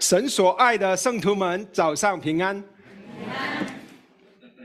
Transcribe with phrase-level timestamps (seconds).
[0.00, 2.64] 神所爱的圣徒们，早上平安。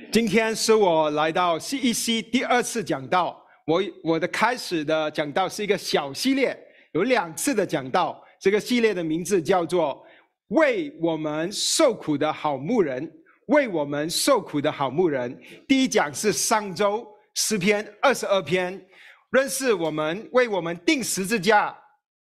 [0.09, 3.45] 今天是我来到 CEC 第二次讲道。
[3.67, 6.57] 我我的开始的讲道是一个小系列，
[6.93, 8.23] 有两次的讲道。
[8.39, 10.01] 这个系列的名字叫做
[10.55, 13.11] “为我们受苦的好牧人”。
[13.47, 15.37] 为我们受苦的好牧人。
[15.67, 17.05] 第一讲是上周
[17.35, 18.83] 诗篇二十二篇，
[19.31, 21.75] 认识我们为我们定十字架。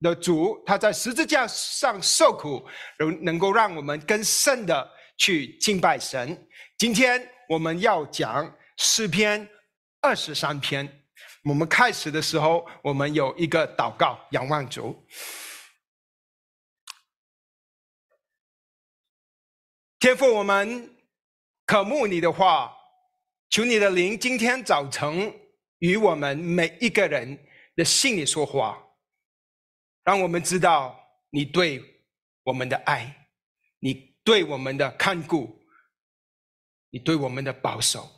[0.00, 2.64] 的主，他在十字架上受苦，
[2.98, 6.48] 能能够让我们更深的去敬拜神。
[6.76, 9.48] 今天我们要讲诗篇
[10.00, 10.88] 二十三篇。
[11.44, 15.06] 我们开始的时候，我们有一个祷告，仰望主。
[19.98, 20.94] 天父，我们
[21.64, 22.72] 渴慕你的话，
[23.50, 25.32] 求你的灵今天早晨
[25.78, 27.38] 与我们每一个人
[27.74, 28.80] 的心里说话。
[30.08, 30.98] 让我们知道
[31.28, 31.84] 你对
[32.42, 33.28] 我们的爱，
[33.78, 35.54] 你对我们的看顾，
[36.88, 38.08] 你对我们的保守，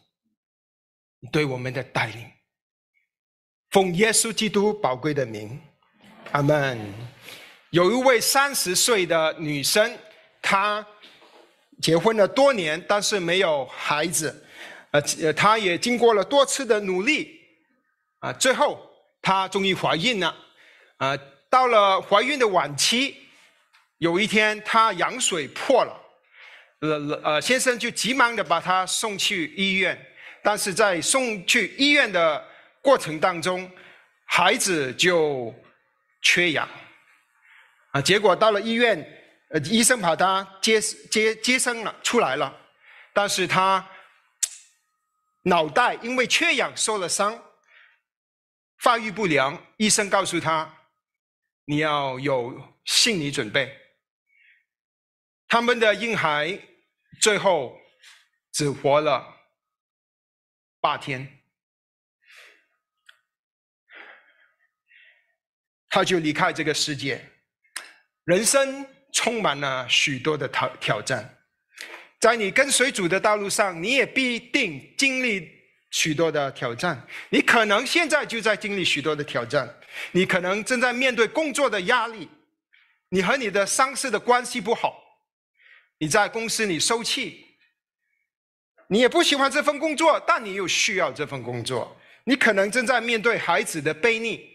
[1.18, 2.30] 你对我们的带领。
[3.70, 5.60] 奉耶稣基督宝贵的名，
[6.30, 6.78] 阿门。
[7.70, 9.98] 有一位三十岁的女生，
[10.40, 10.86] 她
[11.82, 14.46] 结婚了多年，但是没有孩子。
[14.92, 17.40] 呃，她也经过了多次的努力，
[18.20, 18.80] 啊，最后
[19.20, 20.32] 她终于怀孕了，
[20.98, 21.18] 啊。
[21.50, 23.16] 到了怀孕的晚期，
[23.98, 26.00] 有一天她羊水破了，
[26.78, 30.00] 呃呃，先生就急忙的把她送去医院，
[30.44, 32.46] 但是在送去医院的
[32.80, 33.68] 过程当中，
[34.26, 35.52] 孩子就
[36.22, 36.68] 缺氧，
[37.90, 38.96] 啊，结果到了医院，
[39.50, 42.56] 呃，医生把她接接接生了出来了，
[43.12, 43.84] 但是她
[45.42, 47.36] 脑袋因为缺氧受了伤，
[48.78, 50.76] 发育不良，医生告诉她。
[51.64, 53.76] 你要有心理准备。
[55.46, 56.58] 他们的婴孩
[57.20, 57.76] 最后
[58.52, 59.24] 只活了
[60.80, 61.40] 八天，
[65.88, 67.24] 他就离开这个世界。
[68.24, 71.38] 人生充满了许多的挑挑战，
[72.20, 75.59] 在你跟随主的道路上，你也必定经历。
[75.90, 79.68] 许多的挑战，你可能现在就在经历许多的挑战，
[80.12, 82.28] 你可能正在面对工作的压力，
[83.08, 85.02] 你和你的上司的关系不好，
[85.98, 87.44] 你在公司里受气，
[88.86, 94.48] 你也不喜欢这份工作，但你又需要这份工作，你可能正在面对孩子的背逆，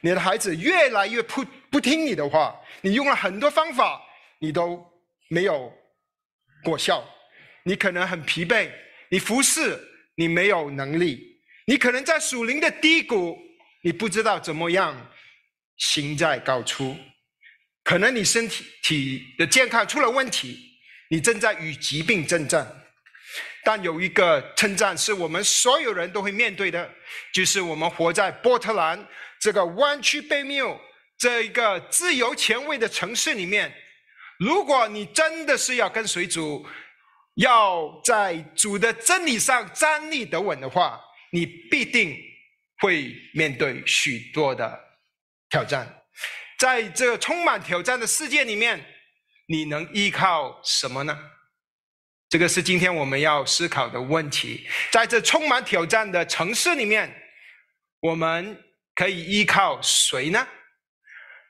[0.00, 4.00] 你的孩子越来越不不听你的话，你用了很多方法，
[4.38, 4.88] 你都
[5.28, 5.72] 没有
[6.62, 7.04] 果效，
[7.64, 8.70] 你可能很疲惫，
[9.08, 9.88] 你服侍。
[10.20, 13.38] 你没有能力，你可能在属灵的低谷，
[13.82, 15.10] 你不知道怎么样
[15.78, 16.94] 行在高处，
[17.82, 20.58] 可能你身体体的健康出了问题，
[21.08, 22.70] 你正在与疾病征战。
[23.64, 26.94] 但有一个称赞是我们所有人都会面对的，
[27.32, 29.08] 就是我们活在波特兰
[29.40, 30.78] 这个弯曲背谬、
[31.16, 33.74] 这一个自由前卫的城市里面。
[34.38, 36.66] 如果你真的是要跟随主，
[37.34, 41.00] 要在主的真理上站立得稳的话，
[41.32, 42.16] 你必定
[42.78, 44.78] 会面对许多的
[45.48, 46.02] 挑战。
[46.58, 48.84] 在这个充满挑战的世界里面，
[49.46, 51.18] 你能依靠什么呢？
[52.28, 54.68] 这个是今天我们要思考的问题。
[54.90, 57.10] 在这充满挑战的城市里面，
[58.00, 58.62] 我们
[58.94, 60.46] 可以依靠谁呢？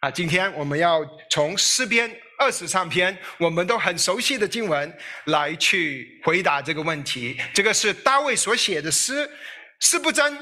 [0.01, 2.21] 啊，今天我们要从诗篇。
[2.41, 4.91] 二十三篇，我们都很熟悉的经文，
[5.27, 7.39] 来去回答这个问题。
[7.53, 9.31] 这个是大卫所写的诗，
[9.81, 10.39] 诗不真。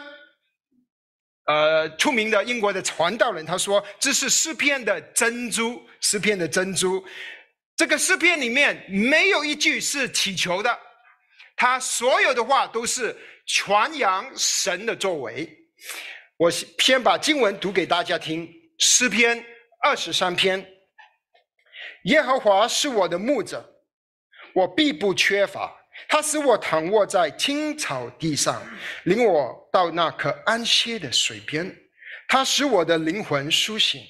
[1.47, 7.05] 呃，出名的英国的传道人他说，这是诗篇的珍珠，诗篇的珍珠。
[7.75, 10.79] 这个诗篇里面没有一句是祈求的，
[11.57, 15.49] 他所有的话都是传扬神的作为。
[16.37, 18.49] 我先把经文读给大家听，
[18.79, 19.45] 诗篇
[19.83, 20.65] 二十三篇。
[22.05, 23.65] 耶和华是我的牧者，
[24.55, 25.75] 我必不缺乏。
[26.09, 28.63] 他使我躺卧在青草地上，
[29.05, 31.75] 领我到那可安歇的水边。
[32.29, 34.01] 他使我的灵魂苏醒，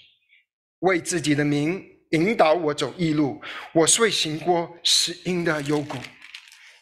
[0.81, 3.41] 为自己的名引导我走义路。
[3.73, 5.97] 我虽行过死荫的幽谷，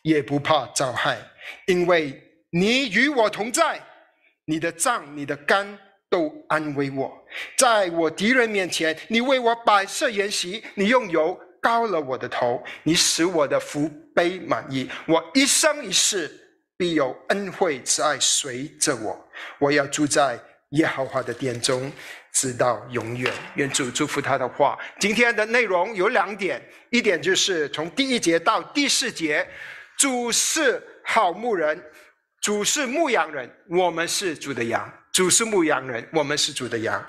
[0.02, 1.18] 也不怕遭害，
[1.66, 2.20] 因为
[2.50, 3.80] 你与我同在。
[4.44, 5.78] 你的杖、你的杆。
[6.08, 7.12] 都安慰我，
[7.56, 14.88] 在我敌人面前，你为我摆设筵席，你用油膏了我的头，你使我的福杯满意。
[15.06, 16.30] 我一生一世
[16.76, 19.28] 必有恩惠慈爱随着我。
[19.58, 20.38] 我要住在
[20.70, 21.90] 耶和华的殿中，
[22.32, 23.32] 直到永远。
[23.54, 24.78] 愿主祝福他的话。
[24.98, 29.46] 今天的内容有两点，一点就是从第一节到第四节，
[29.98, 31.82] 主是好牧人，
[32.40, 34.92] 主是牧羊人，我们是主的羊。
[35.16, 37.02] 主是牧羊人，我们是主的羊。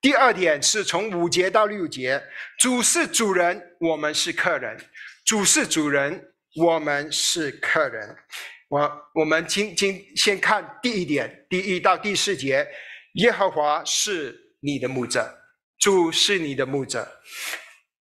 [0.00, 2.20] 第二点是从五节到六节，
[2.58, 4.76] 主是主人，我们是客人。
[5.24, 6.20] 主是主人，
[6.56, 8.16] 我们是客人。
[8.68, 12.66] 我我们今今先看第一点，第一到第四节，
[13.12, 15.32] 耶和华是你的牧者，
[15.78, 17.08] 主是你的牧者。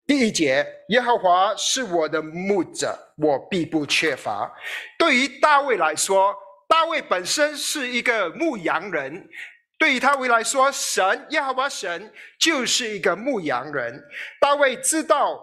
[0.05, 4.55] 第一节，耶和华是我的牧者，我必不缺乏。
[4.99, 6.31] 对于大卫来说，
[6.71, 9.27] 大卫本身是一个牧羊人。
[9.77, 14.01] 对于他为来说，神耶和华神就是一个牧羊人。
[14.39, 15.37] 大卫知道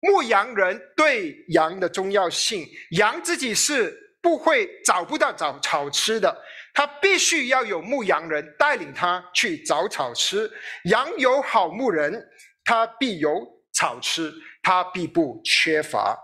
[0.00, 6.36] 牧羊人对羊的重要性，羊自己是不会找不到找草吃的，
[6.74, 10.50] 他必须要有牧羊人带领他去找草吃。
[10.90, 12.22] 羊有好牧人，
[12.62, 13.30] 他必有
[13.72, 14.30] 草吃，
[14.62, 16.14] 他必不缺乏。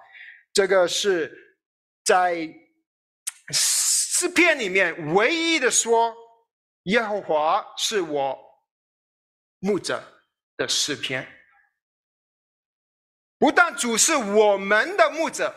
[0.52, 1.32] 这个是
[2.04, 2.46] 在
[4.20, 6.14] 诗篇里面唯一的说。
[6.84, 8.38] 耶和华是我
[9.58, 10.02] 牧者
[10.56, 11.26] 的诗篇，
[13.38, 15.54] 不但主是我们的牧者，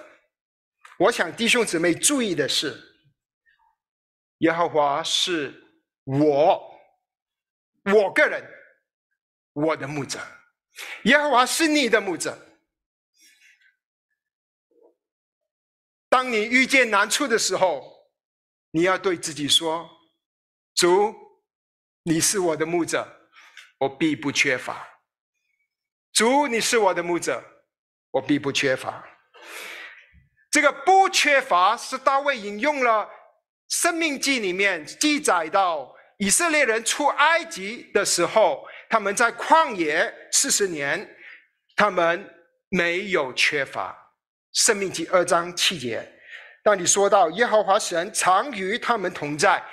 [1.00, 2.77] 我想弟兄姊妹注意的是，
[4.39, 5.54] 耶和华是
[6.04, 6.80] 我
[7.86, 8.44] 我个人
[9.54, 10.19] 我的牧者，
[11.06, 12.38] 耶和华是你的牧者。
[16.10, 17.93] 当你遇见难处的时候，
[18.75, 19.88] 你要对自己说。
[20.74, 21.14] 主，
[22.04, 23.08] 你是我的牧者，
[23.78, 24.88] 我必不缺乏。
[26.12, 27.44] 主，你是我的牧者，
[28.10, 29.08] 我必不缺乏。
[30.50, 33.06] 这个不缺乏是大卫引用了
[33.70, 41.16] 《生命记》里面记载到以色列人出埃及的时候，他们在旷野四十年，
[41.75, 42.28] 他们
[42.70, 43.92] 没有缺乏。
[44.66, 46.08] 《生命记》二章七节，
[46.63, 49.63] 当你说到耶和华神常与他们同在。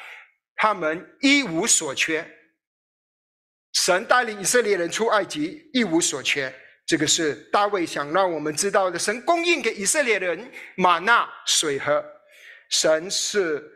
[0.62, 2.22] 他们一无所缺，
[3.72, 6.54] 神带领以色列人出埃及一无所缺，
[6.84, 8.98] 这个是大卫想让我们知道的。
[8.98, 12.04] 神供应给以色列人玛纳水喝，
[12.68, 13.72] 神是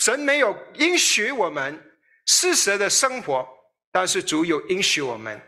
[0.00, 1.82] 神没有应许我们
[2.26, 3.48] 施舍的生活，
[3.90, 5.40] 但是主有应许我们，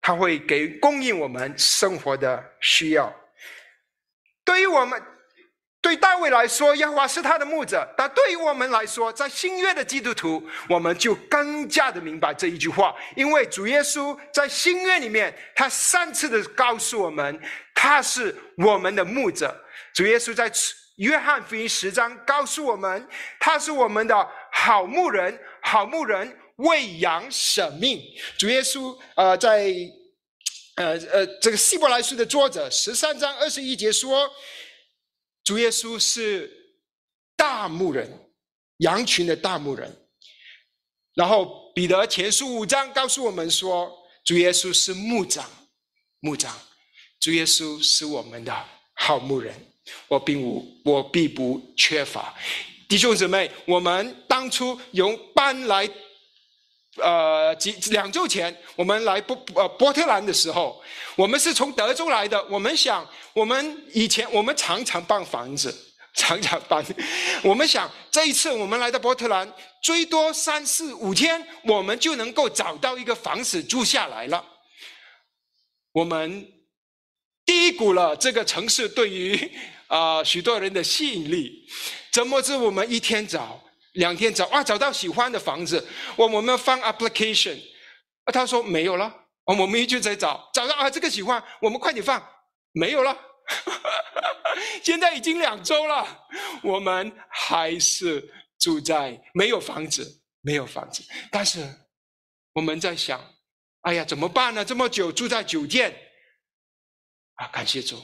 [0.00, 3.19] 他会给供应我们生活的需要。
[4.50, 5.00] 对于我们。
[5.82, 12.94] 对大卫来说，耶和华是他的牧者；但对于我们来说，在新约的基督徒，我们就更加的明白这一句话。
[13.16, 17.40] 因为主耶稣在新约里面，他三次的告诉我们，
[17.74, 19.58] 他是我们的牧者。
[19.94, 20.52] 主耶稣在
[20.96, 23.08] 约翰福音十章告诉我们，
[23.38, 27.98] 他是我们的好牧人，好牧人为羊舍命。
[28.36, 29.72] 主耶稣呃，在
[30.80, 34.30] 呃呃这个希伯来书的作者十三章二十一节说。
[35.42, 36.78] 主耶稣是
[37.34, 38.30] 大牧人，
[38.76, 40.08] 羊群的大牧人。
[41.14, 43.90] 然后彼得前书五章告诉我们说，
[44.22, 45.50] 主耶稣是牧长，
[46.20, 46.56] 牧长。
[47.18, 49.52] 主耶稣是我们的好牧人，
[50.08, 52.34] 我并无，我必不缺乏。
[52.88, 55.88] 弟兄姊妹，我们当初由搬来，
[56.96, 60.82] 呃，几两周前，我们来波呃波特兰的时候，
[61.16, 63.06] 我们是从德州来的，我们想。
[63.32, 65.72] 我们以前我们常常搬房子，
[66.14, 66.84] 常常搬。
[67.44, 69.50] 我们想这一次我们来到波特兰，
[69.84, 74.44] 最多三四五天，我们就能够找到一个房子住下来了。
[75.92, 76.44] 我们
[77.46, 79.52] 低估了这个城市对于
[79.86, 81.64] 啊许多人的吸引力。
[82.10, 87.58] 怎么知我们一天找，两天找，啊，找到喜欢的房子，我我们放 application，
[88.24, 92.24] 啊，他说没有了，我们一直在找，找到啊这个喜欢，我们快点放。
[92.72, 93.18] 没有了，
[94.84, 96.28] 现在已经两周了，
[96.62, 101.02] 我们还是住在没有房子，没有房子。
[101.32, 101.68] 但是
[102.52, 103.20] 我们在想，
[103.80, 104.64] 哎呀，怎么办呢？
[104.64, 105.92] 这么久住在酒店，
[107.34, 108.00] 啊，感谢主，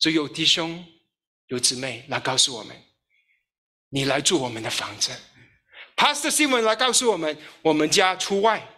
[0.00, 0.84] 只有弟兄
[1.46, 2.76] 有姊妹来告诉我们，
[3.90, 5.10] 你来住我们的房子。
[5.96, 8.68] Pastor Simon 来告诉我们，我们家出外，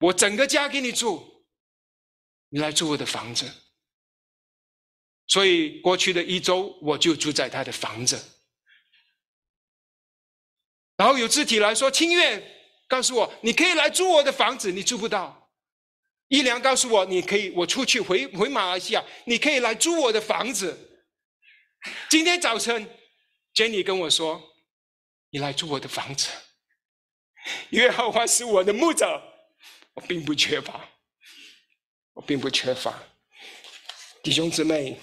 [0.00, 1.46] 我整个家给你住，
[2.50, 3.50] 你来住我的房子。
[5.26, 8.22] 所以过去的一周，我就住在他的房子。
[10.96, 12.42] 然后有肢体来说：“清月
[12.88, 15.50] 告诉我，你可以来租我的房子，你租不到。”
[16.28, 21.02] 一良告诉我：“你可以，我出去回回马来西亚，你可以来租我的房子。”
[22.10, 22.97] 今天早晨
[23.58, 24.40] 简妮跟我说
[25.30, 26.28] ：“你来住我的房子。”
[27.70, 29.20] 耶和华是我的牧者，
[29.94, 30.88] 我并不缺乏，
[32.12, 33.02] 我并不缺乏。
[34.22, 34.96] 弟兄姊妹，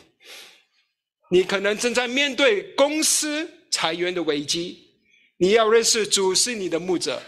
[1.31, 5.01] 你可能正在面对公司裁员的危机，
[5.35, 7.21] 你要认识主是你的牧者，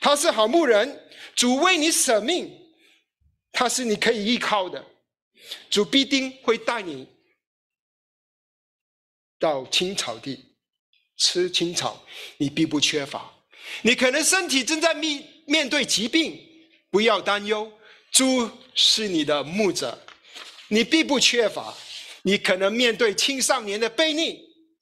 [0.00, 2.50] 他是好牧人，主为你舍命，
[3.52, 4.84] 他是你可以依靠的，
[5.70, 7.06] 主必定会带你
[9.40, 10.54] 到青草地
[11.16, 12.00] 吃青草，
[12.36, 13.32] 你必不缺乏。
[13.82, 16.38] 你可能身体正在面面对疾病，
[16.90, 17.72] 不要担忧，
[18.12, 19.98] 猪是你的牧者，
[20.68, 21.74] 你必不缺乏。
[22.22, 24.38] 你可能面对青少年的悖逆，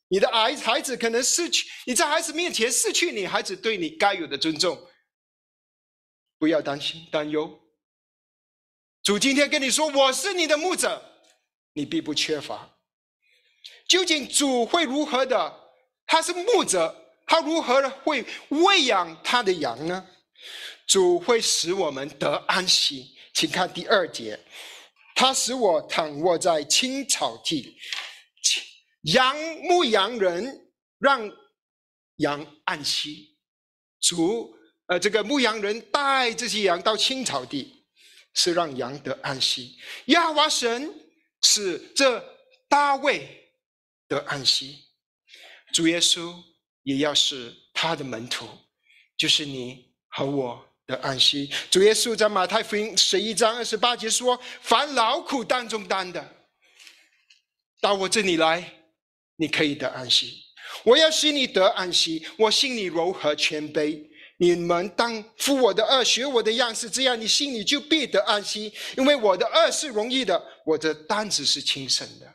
[0.08, 4.76] 你的孩孩子可能失去你在孩子面前失去你孩子对你该有的尊重，
[6.36, 7.60] 不要担心担忧。
[9.04, 11.00] 主今天跟你说，我是你的牧者，
[11.74, 12.77] 你必不缺乏。
[13.88, 15.52] 究竟主会如何的？
[16.06, 17.06] 他是牧者。
[17.30, 20.06] 他如何会喂养他的羊呢？
[20.86, 24.40] 主会使我们得安息，请看第二节，
[25.14, 27.76] 他使我躺卧在青草地，
[29.02, 31.30] 羊牧羊人让
[32.16, 33.36] 羊安息。
[34.00, 37.84] 主，呃，这个牧羊人带这些羊到青草地，
[38.32, 39.76] 是让羊得安息。
[40.06, 40.90] 亚华神
[41.42, 42.24] 使这
[42.70, 43.47] 大卫
[44.08, 44.78] 得安息。
[45.72, 46.34] 主耶稣。
[46.84, 48.48] 也要是他的门徒，
[49.14, 51.52] 就是你和我的安息。
[51.70, 56.26] 主耶稣在马太福音十一章二十八节说：“凡劳苦担重担的，
[57.78, 58.72] 到我这里来，
[59.36, 60.44] 你可以得安息。
[60.82, 62.26] 我要使你得安息。
[62.38, 64.02] 我心里柔和谦卑，
[64.38, 68.72] 你们当负我的恶，学我的样式，这样你心里就必得安息。
[68.96, 72.34] 因为我的恶是容易的，我的担子是轻省的。”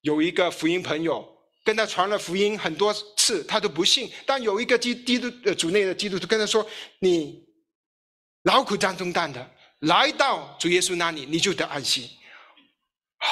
[0.00, 1.36] 有一个福音朋友。
[1.64, 4.10] 跟他传了福音很多次，他都不信。
[4.24, 6.66] 但有一个基基督呃主内的基督徒跟他说
[6.98, 7.44] ：“你
[8.44, 12.16] 劳苦担重担的，来到主耶稣那里，你就得安息。”
[13.20, 13.28] 啊，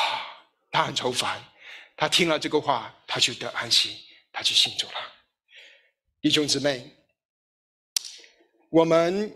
[0.70, 1.42] 他很愁烦。
[1.96, 3.96] 他听了这个话，他就得安息，
[4.30, 4.94] 他就信主了。
[6.20, 6.94] 弟兄姊妹，
[8.68, 9.34] 我们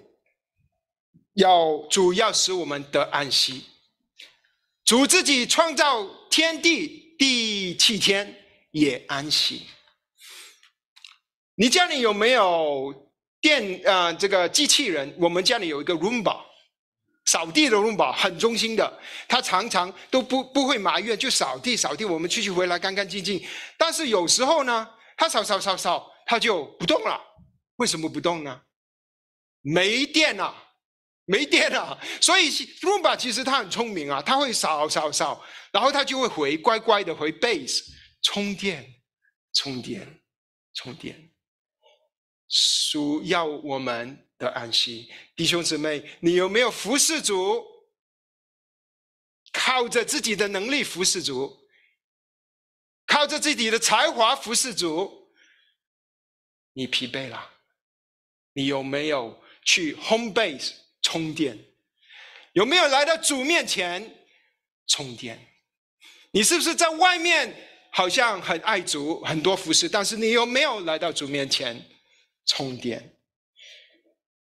[1.36, 3.64] 要主要使我们得安息。
[4.84, 8.34] 主自己创造天地第七天。
[8.72, 9.66] 也安息。
[11.56, 12.94] 你家里有没有
[13.40, 14.12] 电啊？
[14.12, 15.12] 这个机器人？
[15.18, 16.40] 我们家里有一个 Roomba，
[17.24, 19.00] 扫地的 Roomba，很忠心的。
[19.26, 22.04] 他常常都不不会埋怨，就扫地扫地。
[22.04, 23.44] 我们出去回来干干净净。
[23.76, 27.20] 但是有时候呢，他扫扫扫扫，他就不动了。
[27.78, 28.62] 为什么不动呢？
[29.62, 30.54] 没电了，
[31.30, 31.96] 没电了。
[32.20, 37.84] 所以 Roomba 其实它很聪明啊，它会扫扫扫，然后它就会回乖乖的回 base。
[38.22, 38.84] 充电，
[39.54, 40.20] 充电，
[40.74, 41.32] 充电，
[42.90, 45.08] 主要我们的安息。
[45.34, 47.64] 弟兄姊妹，你有没有服侍主？
[49.52, 51.66] 靠着自己的能力服侍主，
[53.06, 55.32] 靠着自己的才华服侍主，
[56.74, 57.50] 你疲惫了？
[58.52, 61.58] 你有没有去 home base 充电？
[62.52, 64.26] 有没有来到主面前
[64.86, 65.38] 充电？
[66.32, 67.68] 你是不是在外面？
[67.92, 71.84] 好像很爱主，很多服饰，但是你有没有来到主面前
[72.46, 73.18] 充电？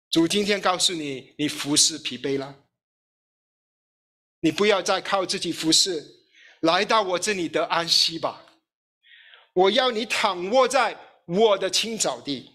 [0.10, 2.56] 主今天告诉你，你服侍疲惫了，
[4.40, 6.06] 你不要再靠自己服侍，
[6.62, 8.46] 来到我这里得安息吧。
[9.52, 12.50] 我要你躺卧在我的青草地。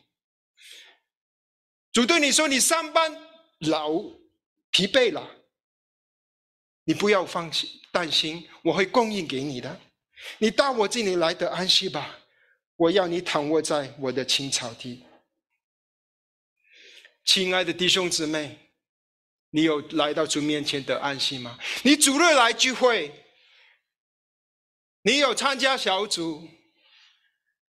[1.93, 3.28] 主对你说：“你上班
[3.61, 3.93] 劳
[4.71, 5.29] 疲惫了，
[6.85, 9.81] 你不要放心担心，我会供应给你的。”
[10.39, 12.19] 你到我这里来得安息吧，
[12.75, 15.05] 我要你躺卧在我的青草地。
[17.25, 18.59] 亲爱的弟兄姊妹，
[19.51, 21.57] 你有来到主面前得安息吗？
[21.85, 23.13] 你主日来聚会，
[25.03, 26.49] 你有参加小组，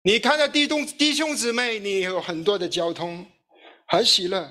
[0.01, 3.29] 你看到弟兄弟兄姊妹，你有很多的交通，
[3.85, 4.49] 很喜乐，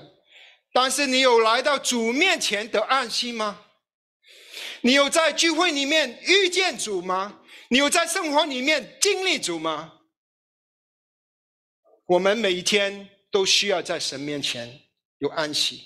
[0.71, 3.65] 但是你有来到主面前得安息吗？
[4.81, 7.41] 你有在聚会里面遇见主吗？
[7.69, 9.99] 你有在生活里面经历主吗？
[12.05, 14.81] 我们每一天都需要在神面前
[15.17, 15.83] 有安息。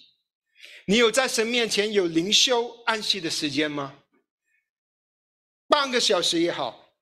[0.86, 4.00] 你有在神面前有灵修安息的时间吗？
[5.68, 6.94] 半个小时也好，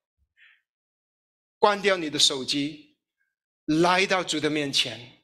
[1.58, 2.96] 关掉你的手机，
[3.66, 5.24] 来到主的面前，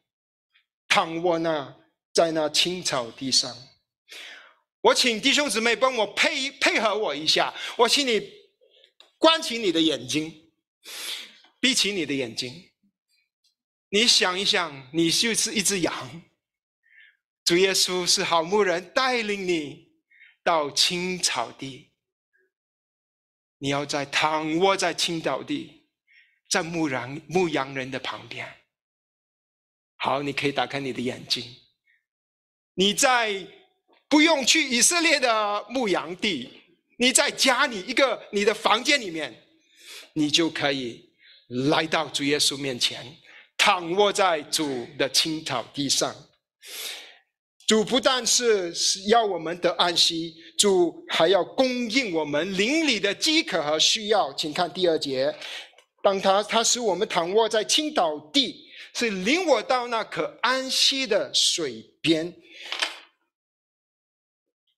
[0.87, 1.76] 躺卧那
[2.17, 3.55] 在那青草地上。
[4.81, 8.35] 我请弟兄姊妹帮我配配合我一下，我请你。
[9.19, 10.51] 关起你的眼睛，
[11.59, 12.71] 闭起你的眼睛。
[13.89, 16.21] 你想一想，你就是一只羊，
[17.43, 19.89] 主耶稣是好牧人，带领你
[20.43, 21.91] 到青草地。
[23.59, 25.87] 你要在躺卧在青草地，
[26.49, 28.47] 在牧羊牧羊人的旁边。
[29.97, 31.43] 好，你可以打开你的眼睛。
[32.79, 33.35] 你在
[34.07, 36.47] 不用去以色列的牧羊地，
[36.97, 39.35] 你在家里一个你的房间里面，
[40.13, 41.09] 你就可以
[41.71, 43.03] 来到主耶稣面前，
[43.57, 46.15] 躺卧在主的青草地上。
[47.65, 48.71] 主不但是
[49.09, 54.31] 要我们得安息，主还要供应我们邻里的饥渴和需要。
[54.33, 55.33] 请看第二节，
[56.03, 58.67] 当他他使我们躺卧在青草地。
[58.93, 62.33] 是领我到那可安息的水边，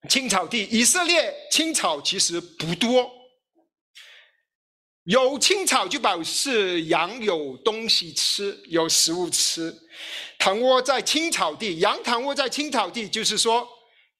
[0.07, 0.63] 青草地。
[0.71, 3.11] 以色列青草其实不多，
[5.03, 9.75] 有青草就表示羊有东西吃，有食物吃。
[10.37, 13.67] 躺卧在青草地，羊躺卧在青草地，就是说，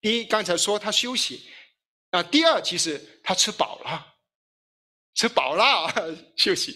[0.02, 1.38] 第一，刚才说它休息；
[2.10, 4.16] 啊，第二，其实它吃饱了，
[5.16, 5.94] 吃饱了
[6.36, 6.76] 休息。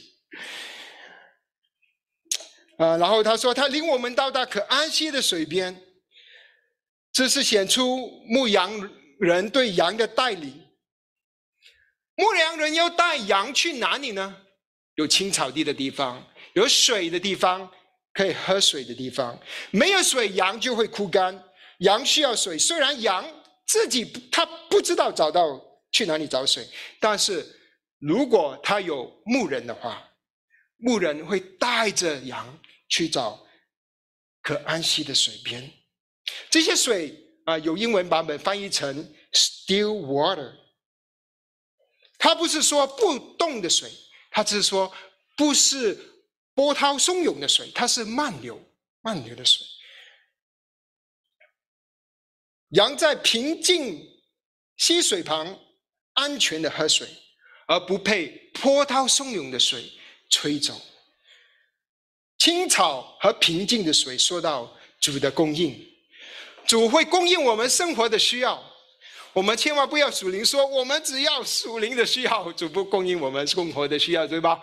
[2.78, 5.80] 啊，然后他说，他领我们到达可安息的水边，
[7.14, 8.90] 这是显出牧羊
[9.20, 10.62] 人对羊的带领。
[12.16, 14.36] 牧羊人要带羊去哪里呢？
[14.96, 17.72] 有青草地的地方，有水的地方，
[18.14, 19.40] 可以喝水的地方。
[19.72, 21.42] 没有水，羊就会枯干。
[21.80, 23.26] 羊需要水，虽然羊
[23.68, 26.68] 自己他不知道找到去哪里找水，
[27.00, 27.46] 但是
[28.00, 30.10] 如果他有牧人的话。
[30.86, 33.42] 牧人会带着羊去找
[34.42, 35.72] 可安息的水边，
[36.50, 40.54] 这些水啊，有英文版本翻译成 still water。
[42.18, 43.92] 它不是说不动的水，
[44.32, 44.94] 它只是说
[45.36, 45.98] 不是
[46.54, 48.62] 波涛汹涌的水，它是慢流、
[49.02, 49.66] 慢流的水。
[52.70, 54.02] 羊在平静
[54.78, 55.60] 溪水旁
[56.14, 57.08] 安全的喝水，
[57.68, 59.92] 而不配波涛汹涌的水。
[60.30, 60.82] 吹走
[62.40, 65.93] 青草和平静的水，说到主的供应，
[66.66, 68.62] 主会供应我们生活的需要。
[69.34, 74.60] 我们千万不要属灵说，我们只要属灵的需要，主不供应我们生活的需要，对吧？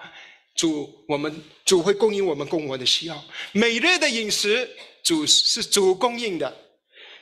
[0.55, 3.25] 主，我们主会供应我们生活的需要。
[3.53, 4.69] 每日的饮食，
[5.03, 6.57] 主是主供应的，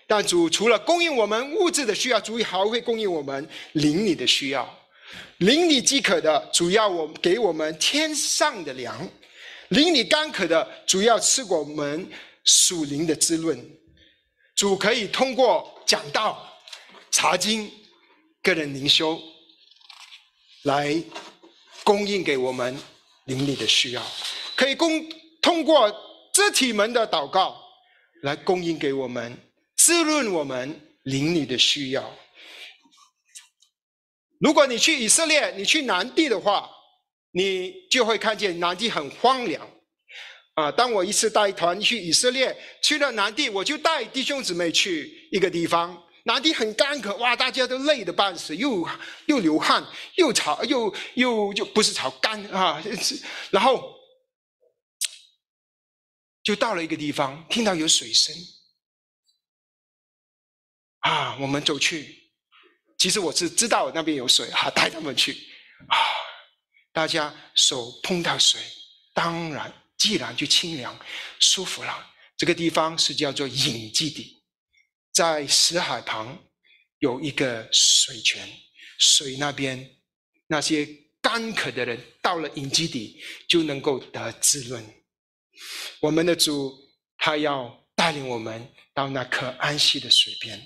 [0.07, 4.79] 但主除了供应我们物质的需要，主还会供应我们灵里的需要。
[5.39, 8.95] 灵里饥渴的，主要我给我们天上的粮；
[9.69, 12.07] 灵里干渴的，主要吃我们
[12.45, 13.59] 属灵的滋润。
[14.59, 16.53] 主可以通过讲道、
[17.13, 17.71] 查经、
[18.43, 19.17] 个人灵修，
[20.65, 21.01] 来
[21.85, 22.77] 供应给我们
[23.27, 24.03] 邻里的需要；
[24.57, 25.09] 可以供
[25.41, 25.89] 通过
[26.35, 27.57] 肢体们的祷告，
[28.23, 29.39] 来供应给我们
[29.77, 32.13] 滋润我们邻里的需要。
[34.41, 36.69] 如果你去以色列，你去南地的话，
[37.31, 39.65] 你就会看见南地很荒凉。
[40.59, 48.85] 啊，当我一次带团去以色列，去了南地，我就带弟兄姊妹去一个地方，南地很干渴，哇，大家都累得半死，又
[49.27, 52.83] 又流汗，又潮，又又就不是潮干啊，
[53.53, 53.95] 然后
[56.43, 58.35] 就到了一个地方，听到有水声，
[61.01, 62.17] 啊，我们走去。
[62.99, 65.35] 其实我是知道那边有水，哈，带他们去，
[65.87, 65.97] 啊，
[66.93, 68.61] 大家手碰到水，
[69.15, 70.99] 当然既然就清凉
[71.39, 72.15] 舒服了。
[72.37, 74.43] 这个地方是叫做隐基地，
[75.13, 76.43] 在死海旁
[77.01, 78.49] 有一个水泉，
[78.99, 79.99] 水那边
[80.47, 80.89] 那些
[81.21, 84.85] 干渴的人到了隐基地就能够得滋润。
[86.01, 86.73] 我们的主
[87.17, 90.65] 他要带领我们到那可安息的水边。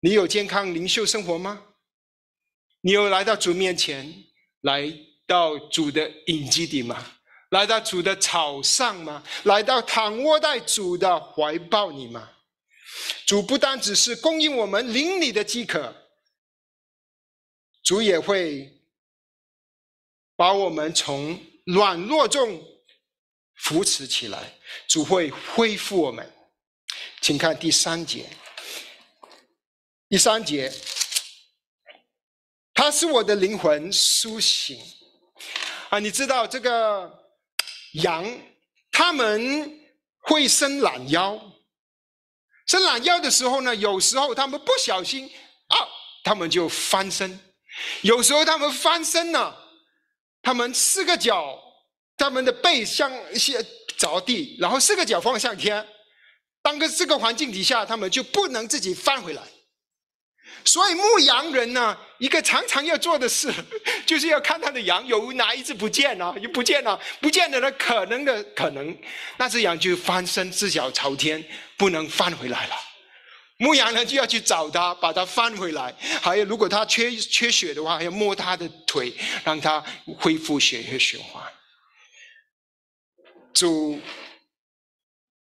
[0.00, 1.64] 你有健康灵修生活吗？
[2.82, 4.24] 你有来到主面前，
[4.60, 4.88] 来
[5.26, 7.17] 到主的隐基地吗？
[7.50, 9.22] 来到主的草上吗？
[9.44, 12.30] 来到躺卧在主的怀抱里吗？
[13.26, 15.94] 主不单只是供应我们灵里的饥渴，
[17.82, 18.80] 主也会
[20.36, 22.62] 把我们从软弱中
[23.54, 24.58] 扶持起来。
[24.86, 26.30] 主会恢复我们，
[27.22, 28.28] 请看第三节。
[30.10, 30.72] 第三节，
[32.74, 34.78] 他是我的灵魂苏醒
[35.90, 35.98] 啊！
[35.98, 37.17] 你知道这个
[37.92, 38.24] 羊，
[38.90, 39.80] 他们
[40.20, 41.40] 会伸懒腰，
[42.66, 45.30] 伸懒腰的时候呢，有时候他们不小心
[45.68, 45.76] 啊，
[46.24, 47.30] 他们就翻身；
[48.02, 49.54] 有时候他们翻身呢，
[50.42, 51.58] 他们四个脚，
[52.16, 53.64] 他们的背向一些
[53.96, 55.86] 着地，然后四个脚放向天。
[56.60, 59.42] 当个这个环境底下，他们就不能自己翻回来。
[60.64, 63.52] 所以牧羊人呢，一个常常要做的事，
[64.04, 68.96] 就是要看他的羊有哪一只不见了，又不见了，不见了呢，可能的可能，
[69.36, 71.42] 那只羊就翻身四脚朝天，
[71.76, 72.74] 不能翻回来了。
[73.60, 75.92] 牧羊人就要去找他，把他翻回来。
[76.22, 79.84] 还有，如果他缺缺血的话，还要摸他的腿，让他
[80.18, 81.42] 恢复血液循环。
[83.52, 84.00] 主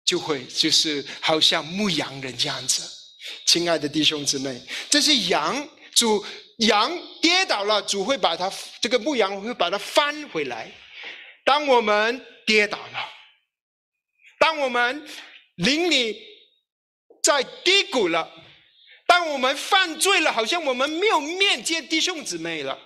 [0.05, 2.96] 就会就是好像牧羊人这样子。
[3.45, 5.67] 亲爱的弟兄姊妹，这是羊。
[5.95, 6.23] 主
[6.57, 10.71] 羊跌倒了，主会把它这个牧羊会把它翻回来。
[11.43, 13.09] 当我们跌倒了，
[14.37, 15.03] 当我们
[15.55, 16.15] 灵里
[17.23, 18.31] 在低谷了，
[19.07, 22.79] 当我们犯罪了，好像我们没有面见弟兄姊妹了，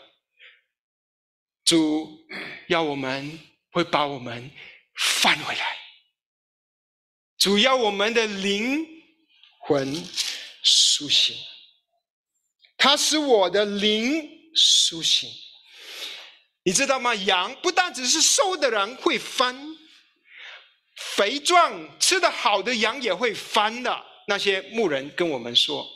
[1.66, 2.18] 主
[2.70, 3.38] 要我们
[3.72, 4.50] 会把我们
[4.96, 5.78] 翻回来。
[7.38, 8.88] 主要我们的灵
[9.60, 10.02] 魂。
[10.64, 11.36] 苏醒，
[12.78, 15.30] 它使我的灵苏醒。
[16.64, 17.16] 你知道吗？
[17.16, 19.76] 羊不但只是瘦的人会翻，
[20.96, 24.06] 肥壮吃的好的羊也会翻的。
[24.28, 25.88] 那些牧人跟我们说，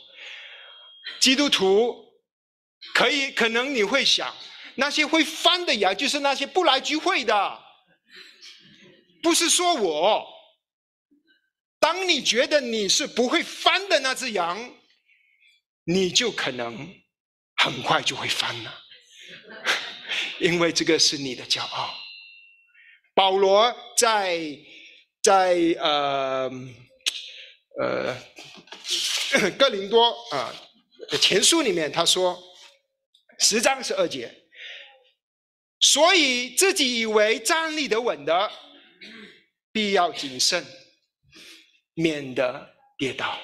[1.20, 2.04] 基督徒
[2.94, 4.34] 可以可能你会想，
[4.74, 7.62] 那些会翻的羊就是那些不来聚会的，
[9.22, 10.35] 不是说我。
[11.86, 14.74] 当你觉得你是不会翻的那只羊，
[15.84, 16.92] 你就可能
[17.54, 18.82] 很快就会翻了，
[20.40, 21.96] 因为这个是你的骄傲。
[23.14, 24.58] 保罗在
[25.22, 26.50] 在呃
[27.80, 28.16] 呃
[29.56, 30.52] 哥林多啊
[31.20, 32.36] 前书里面他说
[33.38, 34.34] 十章十二节，
[35.78, 38.50] 所以自己以为站立得稳的，
[39.70, 40.66] 必要谨慎。
[41.96, 43.38] 免得跌倒。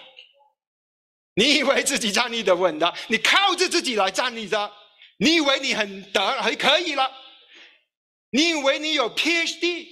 [1.35, 4.73] 你以为自己站立的稳的，你靠着自己来站立着，
[5.17, 7.11] 你以为你很得还可以了？
[8.31, 9.89] 你以为你有 PhD？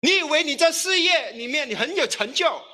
[0.00, 2.64] 你以为你在事业里面你很有成就？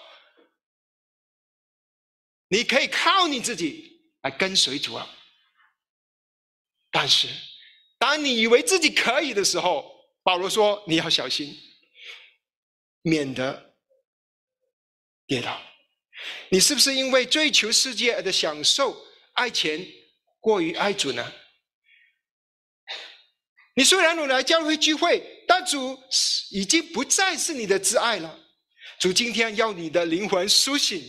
[2.49, 5.09] 你可以靠你自己来跟随主啊！
[6.90, 7.29] 但是，
[7.99, 9.90] 当你以为自己可以的时候，
[10.23, 11.57] 保罗说你要小心，
[13.01, 13.74] 免得。
[15.27, 15.61] 跌倒，
[16.51, 18.97] 你是不是因为追求世界的享受、
[19.33, 19.87] 爱钱
[20.41, 21.33] 过于爱主呢？
[23.77, 25.99] 你虽然努来教会聚会，但主
[26.51, 28.39] 已经不再是你的挚爱了。
[29.01, 31.03] 主今天要你的灵魂苏醒。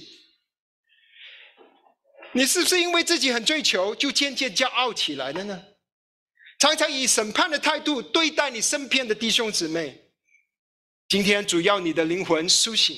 [2.31, 5.63] 你是不是因为自己很追求，就渐渐骄傲起来了呢？
[6.57, 10.11] 常常以审判的态度对待你身边的弟兄姊妹。
[11.07, 12.97] 今天主要你的灵魂苏醒。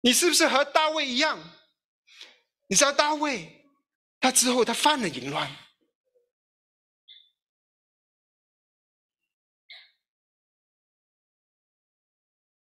[0.00, 1.38] 你是不是和大卫一样？
[2.70, 3.64] 你知道大卫，
[4.20, 5.50] 他之后他犯了淫乱，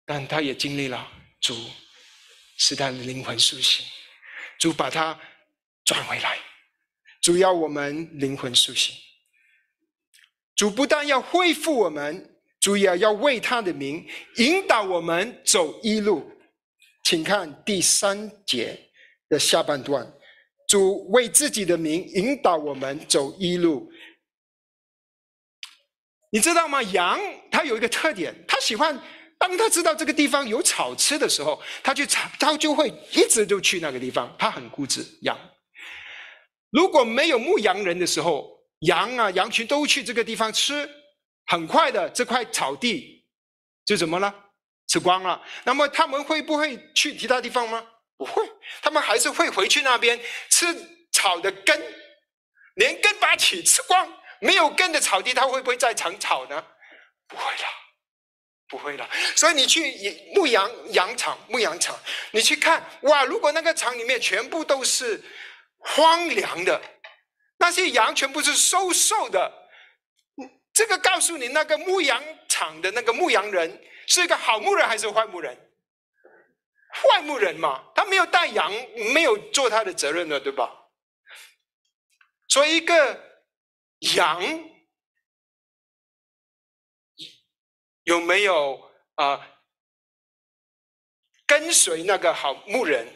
[0.05, 1.53] 但他也经历了主
[2.57, 3.85] 使他的灵魂苏醒，
[4.57, 5.19] 主把他
[5.83, 6.39] 转回来，
[7.21, 8.95] 主要我们灵魂苏醒，
[10.55, 16.31] 主不但要恢复我们，主也要为他的名引导我们走一路。
[17.11, 18.89] 请看第三节
[19.27, 20.09] 的下半段，
[20.65, 23.91] 主为自己的名引导我们走一路。
[26.29, 26.81] 你知道吗？
[26.81, 27.19] 羊
[27.51, 28.97] 它有一个特点，它喜欢
[29.37, 34.33] 当它知道这个地方有草吃的时候，它就它就会一直就去那个地方。
[34.39, 35.05] 它很固执。
[35.23, 35.37] 羊
[36.69, 38.49] 如果没有牧羊人的时候，
[38.87, 40.89] 羊啊羊群都去这个地方吃，
[41.47, 43.25] 很快的这块草地
[43.83, 44.33] 就怎么了？
[44.91, 47.81] 吃光了，那么他们会不会去其他地方吗？
[48.17, 48.43] 不会，
[48.81, 50.67] 他们还是会回去那边吃
[51.13, 51.81] 草的根，
[52.75, 54.05] 连根拔起吃光。
[54.41, 56.61] 没有根的草地，它会不会再长草呢？
[57.25, 57.67] 不会了，
[58.67, 59.09] 不会了。
[59.33, 61.97] 所以你去牧羊羊场、牧羊场，
[62.31, 65.23] 你去看哇，如果那个场里面全部都是
[65.77, 66.81] 荒凉的，
[67.59, 69.49] 那些羊全部是瘦瘦的，
[70.73, 73.81] 这个告诉你，那个牧羊场的那个牧羊人。
[74.11, 75.57] 是一个好牧人还是坏牧人？
[76.93, 78.69] 坏牧人嘛，他没有带羊，
[79.13, 80.69] 没有做他的责任的，对吧？
[82.49, 83.45] 所以一个
[84.15, 84.43] 羊
[88.03, 89.47] 有没有啊？
[91.47, 93.07] 跟随那个好牧人，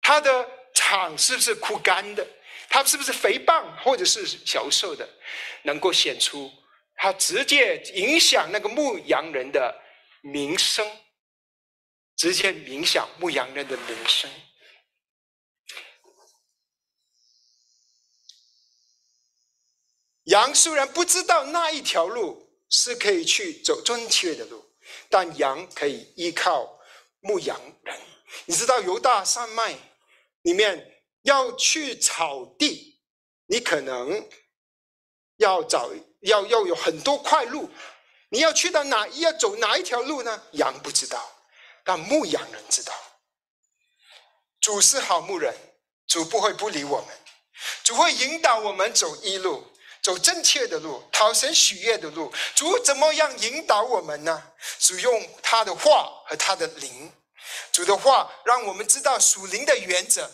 [0.00, 2.24] 他的场是不是枯干的？
[2.68, 5.08] 他是不是肥胖或者是消瘦的？
[5.64, 6.48] 能够显出
[6.94, 9.74] 他直接影响那个牧羊人的
[10.30, 10.86] 名声，
[12.16, 14.30] 直接影响牧羊人的名声。
[20.24, 24.62] 羊虽然不知道那一条路是可以去走正确的路，
[25.08, 26.78] 但羊可以依靠
[27.20, 27.98] 牧羊人。
[28.44, 29.74] 你知道犹大山脉
[30.42, 33.00] 里面要去草地，
[33.46, 34.28] 你可能
[35.36, 37.70] 要找要要有很多块路，
[38.30, 40.42] 你要去到哪要走哪一条路呢？
[40.52, 41.24] 羊不知道，
[41.84, 42.92] 但牧羊人知道。
[44.60, 45.54] 主是好牧人，
[46.06, 47.08] 主不会不理我们，
[47.84, 49.72] 主会引导我们走一路。
[50.00, 52.32] 走正确的路，讨神喜悦的路。
[52.54, 54.42] 主怎么样引导我们呢？
[54.78, 57.12] 主用他的话和他的灵。
[57.72, 60.30] 主的话让我们知道属灵的原则。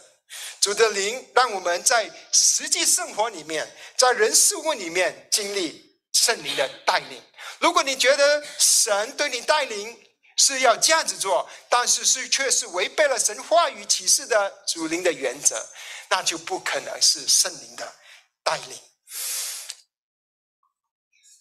[0.60, 7.20] 主的灵让我们在实际生活里面，在人事物里面经历圣灵的带领。
[7.64, 9.98] 如果你觉得神对你带领
[10.36, 15.66] 是要这样子做，但是是却是违背了神话语启示的主灵的原则，
[16.10, 17.96] 那就不可能是圣灵的
[18.42, 18.78] 带领。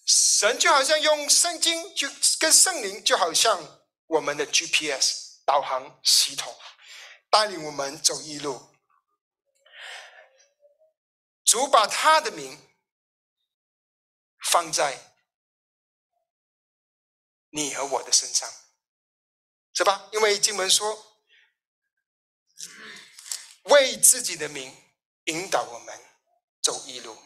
[0.06, 2.08] 神就好像用圣经，就
[2.40, 3.60] 跟圣灵就好像
[4.06, 6.56] 我们的 GPS 导航系统，
[7.28, 8.74] 带领我们走一路。
[11.44, 12.58] 主把他的名
[14.50, 15.13] 放在
[17.54, 18.52] 你和我的身上，
[19.72, 20.08] 是吧？
[20.12, 21.22] 因为经文说，
[23.62, 24.76] 为自己的名
[25.26, 25.96] 引导我们
[26.60, 27.16] 走一路。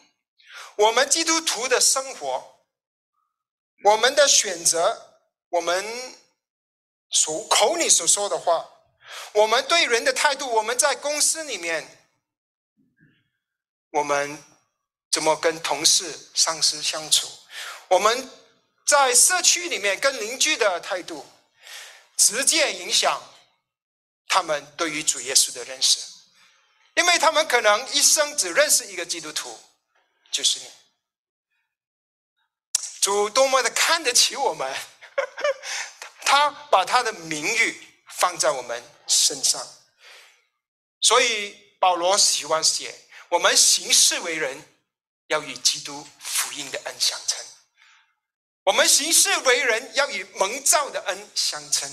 [0.75, 2.55] 我们基督徒的生活。
[3.85, 6.17] 我们的选择，我们
[7.09, 8.69] 所口里所说的话，
[9.31, 12.11] 我们对人的态度，我们在公司里面，
[13.91, 14.43] 我们
[15.09, 17.25] 怎么跟同事、上司相处？
[17.87, 18.29] 我们
[18.89, 21.23] 在社区里面跟邻居的态度，
[22.17, 23.21] 直接影响
[24.27, 25.99] 他们对于主耶稣的认识，
[26.95, 29.59] 因为他们可能一生只认识一个基督徒，
[30.31, 30.65] 就是你。
[32.99, 34.75] 主多么的看得起我们，
[36.25, 39.67] 他把他的名誉放在我们身上，
[40.99, 44.67] 所以保罗喜欢写：我们行事为人
[45.27, 47.37] 要与基督福音的恩相称；
[48.63, 51.91] 我们行事为人要与蒙召的恩相称。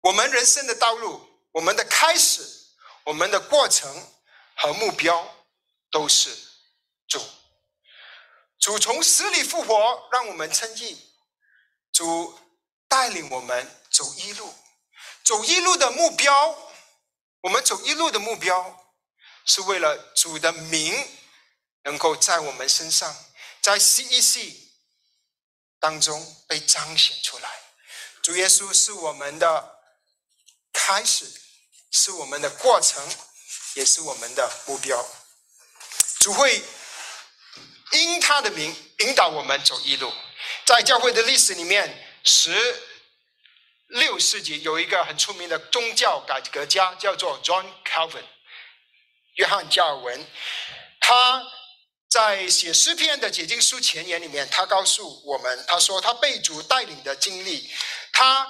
[0.00, 2.42] 我们人生的道路，我们的开始，
[3.04, 4.12] 我们的过程
[4.56, 5.36] 和目标。
[5.92, 6.30] 都是
[7.08, 7.20] 主，
[8.60, 10.96] 主从死里复活，让我们称义。
[11.90, 12.38] 主
[12.86, 14.54] 带领我们走一路，
[15.24, 16.56] 走一路的目标，
[17.40, 18.94] 我们走一路的目标，
[19.44, 20.94] 是为了主的名
[21.84, 23.14] 能够在我们身上，
[23.60, 24.54] 在 CEC
[25.78, 27.48] 当中被彰显出来。
[28.22, 29.78] 主耶稣是我们的
[30.72, 31.24] 开始，
[31.90, 33.02] 是我们的过程，
[33.74, 35.04] 也是我们的目标。
[36.18, 36.62] 主会
[37.92, 40.12] 因他的名引导我们走一路。
[40.66, 42.82] 在教会的历史里面，十
[43.86, 48.24] 六世纪有一个很出名的宗教改革家，叫做 John Calvin，
[49.36, 50.30] 约翰加尔文。
[51.00, 51.42] 他
[52.10, 57.70] 在写诗篇的解经书前言里面，他告诉我们，他说他被主带领的经历。
[58.12, 58.46] 他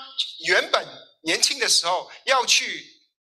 [0.47, 0.85] 原本
[1.23, 2.85] 年轻的时候要去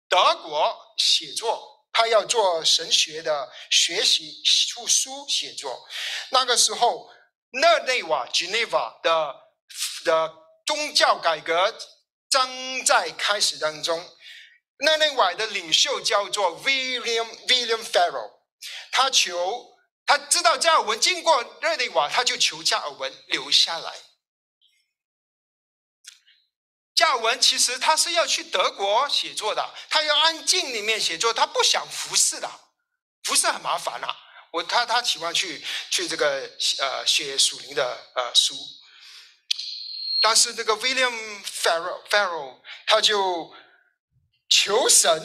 [0.09, 1.73] 德国写作。
[1.97, 5.87] 他要做神学的学习、出书、写作。
[6.31, 7.09] 那个时候，
[7.53, 9.33] 日内瓦 （Geneva） 的
[10.05, 10.33] 的
[10.67, 11.73] 宗教改革
[12.29, 13.97] 正在开始当中。
[14.79, 18.41] 日内瓦的领袖叫做 William William Farel，
[18.91, 19.74] 他求
[20.07, 23.95] 他知道加尔文经过日内瓦，他就求加尔文留下来。
[26.95, 32.49] 加尔文其实他是要去德国写作的，他要安静里面写作，他不想服侍的，
[33.25, 34.15] 服侍很麻烦呐。
[34.53, 38.55] 我他他喜欢去去这个呃写属灵的呃书，
[40.23, 43.53] 但是这个 William Farrell Farrell 他就
[44.49, 45.21] 求神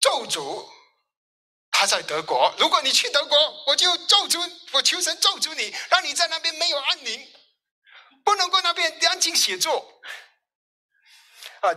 [0.00, 0.70] 咒诅
[1.82, 4.38] 他在德国，如果你去德国，我就咒诅
[4.72, 7.20] 我求神咒诅你，让你在那边没有安宁。
[8.24, 9.84] 不能够那边安静写作
[11.60, 11.74] 啊！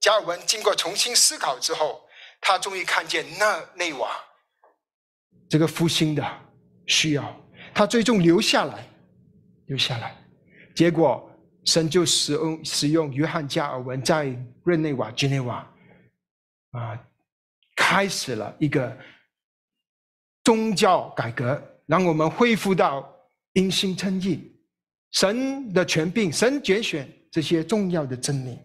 [0.00, 2.02] 加尔文经过重新思考之后，
[2.40, 4.10] 他终于看见那内瓦
[5.50, 6.26] 这个复兴的
[6.86, 7.36] 需要，
[7.74, 8.88] 他最终留下来，
[9.66, 10.16] 留下来。
[10.74, 11.30] 结果
[11.66, 14.24] 神就使用使用约翰加尔文在
[14.64, 15.56] 日内瓦、日内瓦
[16.70, 16.98] 啊，
[17.76, 18.96] 开始了一个
[20.44, 23.08] 宗教改革，让我们恢复到
[23.52, 24.52] 因信称义、
[25.12, 28.58] 神的权柄、神拣选这些重要的真理。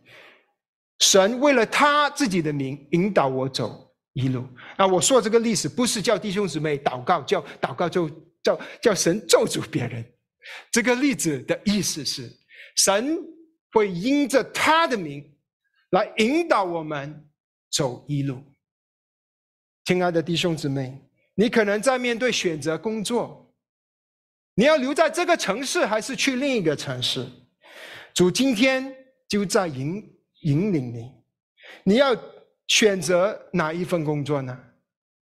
[1.00, 4.48] 神为了他自己的名引导我走一路。
[4.78, 8.10] 那我说这个历史不是叫弟兄姊妹祷告，叫祷告就
[8.42, 10.04] 叫叫神咒诅别人。
[10.72, 12.32] 这个例子的意思是，
[12.78, 13.16] 神
[13.72, 15.24] 会因着他的名
[15.92, 17.30] 来引导我们
[17.70, 18.42] 走一路。
[19.86, 21.00] 亲爱的弟兄姊妹，
[21.40, 23.54] 你可能在面对选择工作，
[24.56, 27.24] 你要留在这个城市还是去另一个城市？
[28.16, 28.92] 主今天
[29.30, 30.04] 就在引
[30.42, 31.12] 引领你，
[31.84, 32.16] 你要
[32.68, 34.60] 选择哪一份工作呢？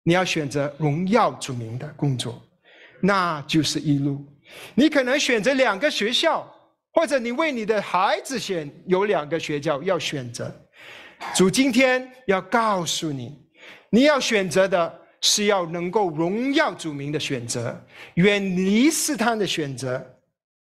[0.05, 2.41] 你要选择荣耀主名的工作，
[3.01, 4.25] 那就是一路。
[4.77, 6.49] 你可能选择两个学校，
[6.93, 10.55] 或者你为你的孩子选有两个学校要选择。
[11.35, 13.37] 主今天要告诉你，
[13.91, 20.21] 你要选择的是要能够荣耀主名的选择，远离试探的选择，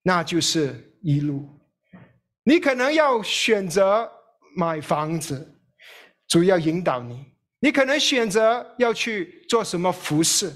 [0.03, 1.47] 那就是一路。
[2.43, 4.09] 你可能要选择
[4.55, 5.59] 买房子，
[6.27, 7.15] 主要引导你；
[7.59, 10.51] 你可能选择要去做什么服饰，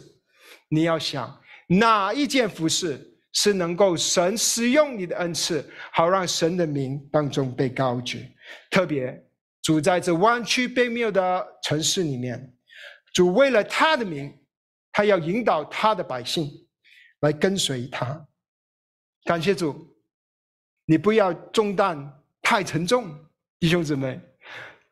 [0.69, 3.09] 你要想哪一件服饰。
[3.35, 8.23] 是能够神使用你的恩赐，好让神的名当中被高举。
[8.69, 9.11] 特别
[9.63, 12.52] 主在这弯曲被谬的城市里面，
[13.13, 14.37] 主为了他的名，
[14.91, 16.51] 他要引导他的百姓
[17.21, 18.27] 来跟随他。
[19.23, 19.95] 感谢主，
[20.85, 23.09] 你不要重担太沉重，
[23.59, 24.19] 弟兄姊妹，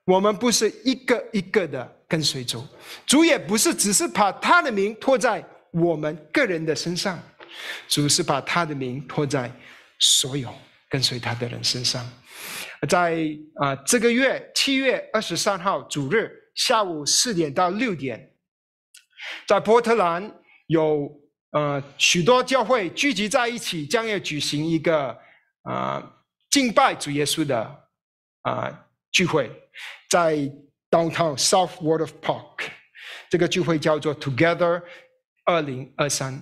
[0.06, 2.64] 我们不是一个一个的跟随主，
[3.06, 7.22] 主也不是只是把他的名托在我们个人的身上。
[7.90, 9.52] 主是把他的名托在
[10.00, 10.50] 所有
[10.90, 12.10] 跟随他的人身上，
[12.88, 18.36] 在啊这个月七月二十三号主日下午四点到六点，
[19.48, 20.34] 在波特兰
[20.68, 21.10] 有
[21.52, 25.18] 呃许多教会聚集在一起，将要举行一个
[25.64, 26.18] 啊
[26.50, 27.90] 敬拜主耶稣的
[28.42, 29.50] 啊聚会，
[30.10, 30.36] 在
[30.90, 32.70] Downtown South Ward of Park，
[33.30, 34.84] 这个聚会叫做 Together
[35.46, 36.42] 二零二三。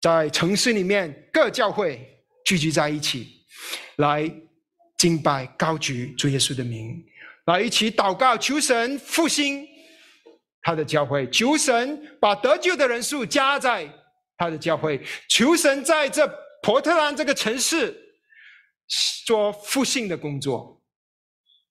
[0.00, 3.44] 在城市里面，各教会聚集在一起，
[3.96, 4.28] 来
[4.96, 7.04] 敬拜、高举主耶稣的名，
[7.50, 9.66] 来一起祷告，求神复兴
[10.62, 13.88] 他的教会，求神把得救的人数加在
[14.36, 16.26] 他的教会，求神在这
[16.62, 17.96] 波特兰这个城市
[19.26, 20.80] 做复兴的工作。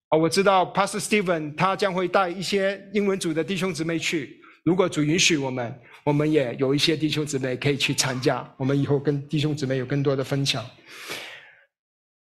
[0.10, 5.82] 啊，我知道 Pastor Steven 他将会带一些英文组的弟兄姊妹去，如果主允许我们。
[6.06, 10.65] 我们也有一些弟兄姊妹可以去参加，我们以后跟弟兄姊妹有更多的分享。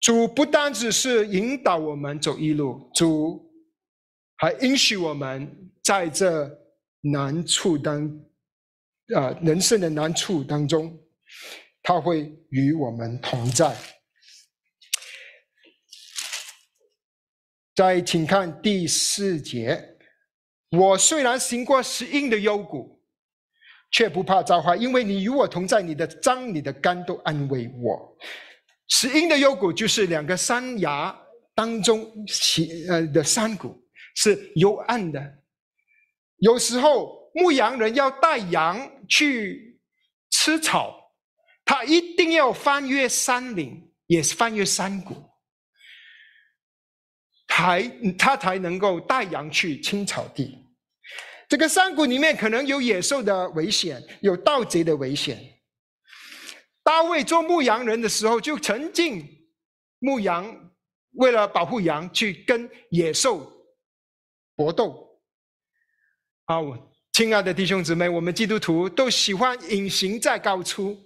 [0.01, 3.53] 主不单只是引导我们走一路，主
[4.37, 6.51] 还允许我们在这
[7.03, 8.07] 难处当
[9.15, 10.99] 啊人生的难处当中，
[11.83, 13.77] 他会与我们同在。
[17.75, 19.97] 再请看第四节，
[20.71, 22.99] 我虽然行过死荫的幽谷。
[23.93, 28.17] 却不怕遭害，因为你与我同在，你的脏、你的肝都安慰我。
[28.90, 31.16] 石英的幽谷就是两个山崖
[31.55, 33.76] 当中起呃的山谷，
[34.14, 35.38] 是幽暗的。
[36.38, 39.81] 有时候牧羊人要带羊去
[40.31, 41.12] 吃草，
[41.64, 45.14] 他一定要翻越山岭，也是翻越山谷，
[47.48, 47.83] 才
[48.18, 50.66] 他才能够带羊去青草地。
[51.48, 55.50] 这个山谷里面可能有野兽的危险，有盗贼的危险。
[56.90, 59.24] 大卫做牧羊人的时候，就曾经
[60.00, 60.72] 牧羊，
[61.12, 63.48] 为了保护羊，去跟野兽
[64.57, 65.09] 搏斗。
[66.46, 70.98] 啊，我亲爱的弟兄姊妹，我们基督徒都喜欢隐形在高处，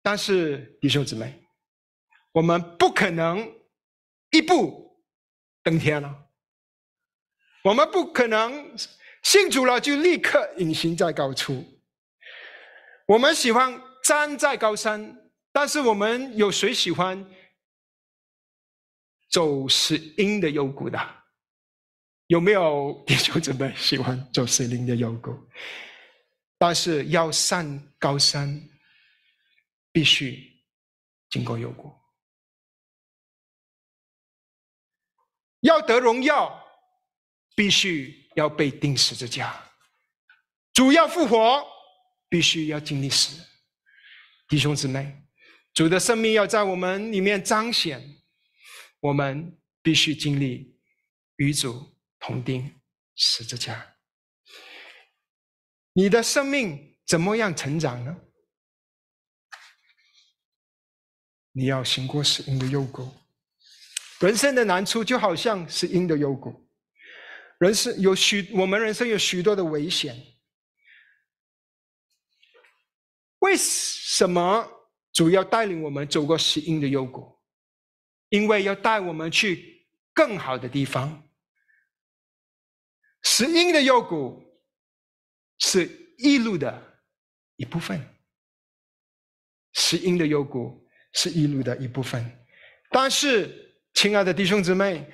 [0.00, 1.44] 但是弟兄姊妹，
[2.32, 3.46] 我们不可能
[4.30, 4.98] 一步
[5.62, 6.10] 登天了。
[7.64, 8.74] 我们不可能
[9.22, 11.62] 信主了就立刻隐形在高处。
[13.06, 17.24] 我们喜欢站在高山，但是我们有谁喜欢
[19.30, 20.98] 走石英的幽谷的？
[22.28, 25.36] 有没有弟兄姊妹喜欢走石林的幽谷？
[26.58, 28.60] 但是要上高山，
[29.92, 30.38] 必须
[31.30, 31.92] 经过幽谷，
[35.60, 36.60] 要得荣耀。
[37.56, 39.54] 必须要被钉十字架，
[40.72, 41.64] 主要复活，
[42.34, 43.40] 必须要经历死。
[44.48, 45.22] 弟兄姊妹，
[45.72, 48.02] 主的生命要在我们里面彰显，
[48.98, 50.76] 我们必须经历
[51.36, 52.74] 与主同钉
[53.14, 53.94] 十字架。
[55.92, 58.16] 你的生命怎么样成长呢？
[61.52, 63.14] 你要行过死荫的幽谷，
[64.18, 66.68] 人生的难处就好像是阴的幽谷，
[67.60, 70.33] 人生有许我们人生有许多的危险。
[73.44, 74.66] 为什么
[75.12, 77.38] 主要带领我们走过死荫的幽谷？
[78.30, 81.22] 因为要带我们去更好的地方。
[83.22, 84.42] 死荫的幽谷
[85.58, 87.02] 是一路的
[87.56, 88.00] 一部分，
[89.72, 90.82] 死荫的幽谷。
[91.16, 92.28] 是一路的一部分，
[92.90, 95.08] 但是，亲爱的弟兄姊妹，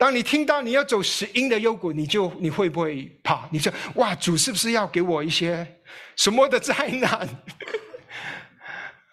[0.00, 3.46] 当你听到你要走死荫的幽谷，你就你会不会怕？
[3.52, 5.82] 你说：“哇，主是不是要给我一些
[6.16, 7.28] 什么的灾难？”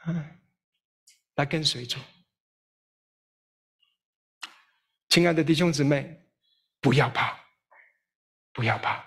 [1.35, 1.99] 来跟随主，
[5.09, 6.25] 亲爱的弟兄姊妹，
[6.79, 7.37] 不要怕，
[8.53, 9.05] 不要怕。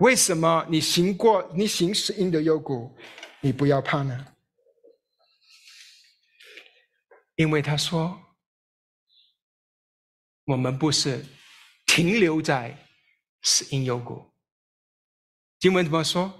[0.00, 2.94] 为什么你行过你行死荫的幽谷，
[3.40, 4.26] 你不要怕呢？
[7.36, 8.20] 因为他说
[10.50, 11.24] ：“我们不是
[11.86, 12.76] 停留在
[13.42, 14.34] 死因有果。”
[15.60, 16.32] 经文怎么说？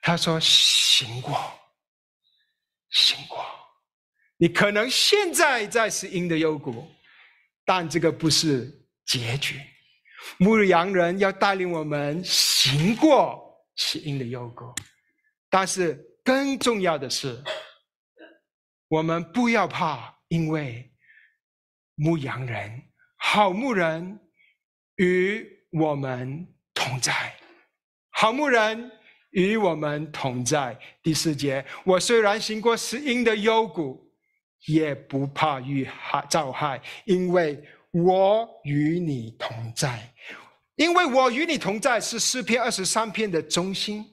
[0.00, 1.36] 他说：“行过，
[2.90, 3.44] 行过。
[4.38, 6.88] 你可能现在在死因的幽谷，
[7.64, 9.60] 但这个不是结局。
[10.38, 14.74] 牧羊人要带领我们行过死因的幽谷，
[15.48, 15.94] 但是
[16.24, 17.42] 更重要的是。”
[18.88, 20.94] 我们不要怕，因为
[21.96, 22.85] 牧羊人、
[23.28, 24.20] 好牧人
[24.98, 27.34] 与我们同在。
[28.10, 28.88] 好牧人
[29.30, 30.78] 与我们同在。
[31.02, 34.08] 第四节，我虽然行过死荫的幽谷，
[34.68, 37.60] 也不怕遇害遭害，因为
[37.90, 40.14] 我与你同在。
[40.76, 44.04] 因为我与你同在是诗篇二十三篇的中心。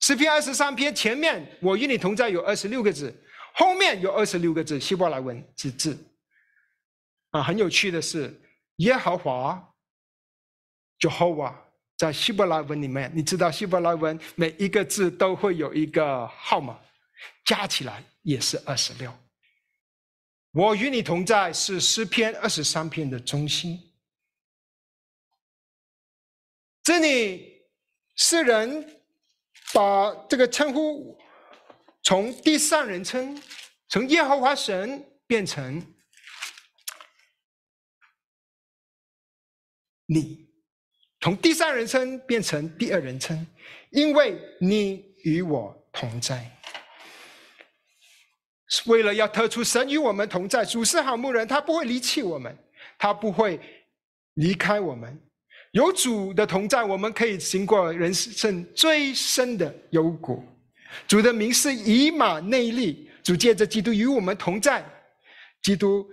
[0.00, 3.16] 诗篇二十三篇前面，我与你同在有二十六个字。
[3.54, 5.96] 后面有二十六个字，希伯来文之字。
[7.30, 8.40] 啊，很有趣的是，
[8.76, 9.74] 耶和华
[10.98, 11.54] （Jehovah）
[11.96, 16.78] 在希伯来文里面，你知道希伯来文每一个字都会有一个号码，
[17.44, 19.12] 加起来也是二十六。
[20.52, 23.78] 我与你同在是诗篇二十三篇的中心。
[26.82, 27.68] 这里
[28.16, 29.02] 诗人
[29.74, 31.18] 把这个称呼。
[32.02, 33.38] 从第三人称，
[33.88, 35.84] 从耶和华神变成
[40.10, 40.48] 你，
[41.20, 43.46] 从第三人称变成第二人称，
[43.90, 46.50] 因为你与我同在。
[48.86, 52.56] 为了要特出神与我们同在，主是好牧人，他不会离弃我们，
[52.98, 53.60] 他不会
[54.34, 55.20] 离开我们。
[55.72, 60.42] 有主的同在，我们可以经过人生最深的幽谷。
[61.06, 64.82] 主的名是以马内利，主借着基督与我们同在。
[65.62, 66.10] 基督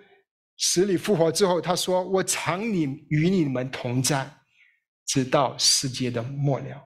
[0.58, 4.30] 死里复活之后，他说：“我常你与你们同在，
[5.06, 6.82] 直到世界的末了。”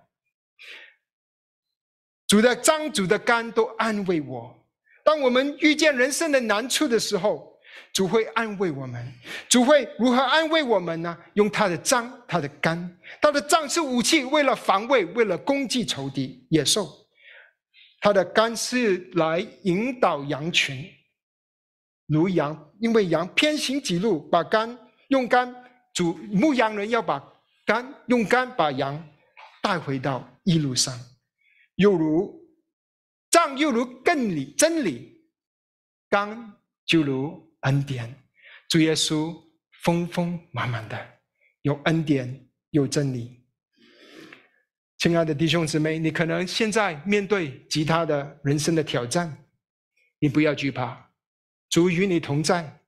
[2.27, 4.55] 主的脏、主的肝都安慰我。
[5.03, 7.59] 当我们遇见人生的难处的时候，
[7.93, 9.13] 主会安慰我们。
[9.47, 11.17] 主会如何安慰我们呢？
[11.33, 12.97] 用他的脏、他的肝。
[13.21, 16.87] 他的脏是武器，为了防卫，为了攻击仇敌、野兽。
[17.99, 20.85] 他的肝是来引导羊群，
[22.09, 24.77] 如羊，因为羊偏行己路，把肝
[25.09, 25.53] 用肝
[25.93, 27.23] 主牧羊人要把
[27.65, 29.07] 肝用肝把羊
[29.61, 30.97] 带回到一路上，
[31.75, 32.35] 又如
[33.29, 35.21] 杖又如更理真理，
[36.09, 36.53] 肝
[36.85, 38.13] 就如恩典，
[38.67, 39.35] 主耶稣
[39.83, 40.97] 丰丰满满的
[41.61, 43.37] 有恩典有真理。
[44.97, 49.45] 亲爱的弟兄姊妹，你可能现在面对其他的人生的挑战，
[50.19, 51.08] 你不要惧怕，
[51.69, 52.81] 主与你同在，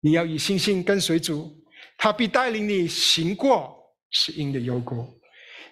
[0.00, 1.50] 你要以信心跟随主，
[1.96, 5.20] 他必带领你行过是因的幽谷。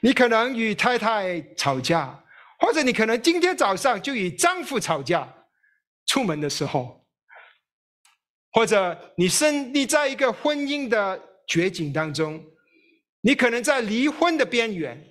[0.01, 2.25] 你可能与太太吵架，
[2.61, 5.47] 或者你可能今天早上就与丈夫吵架，
[6.07, 7.05] 出门的时候，
[8.53, 12.43] 或者你身你在一个婚姻的绝境当中，
[13.21, 15.05] 你可能在离婚的边缘。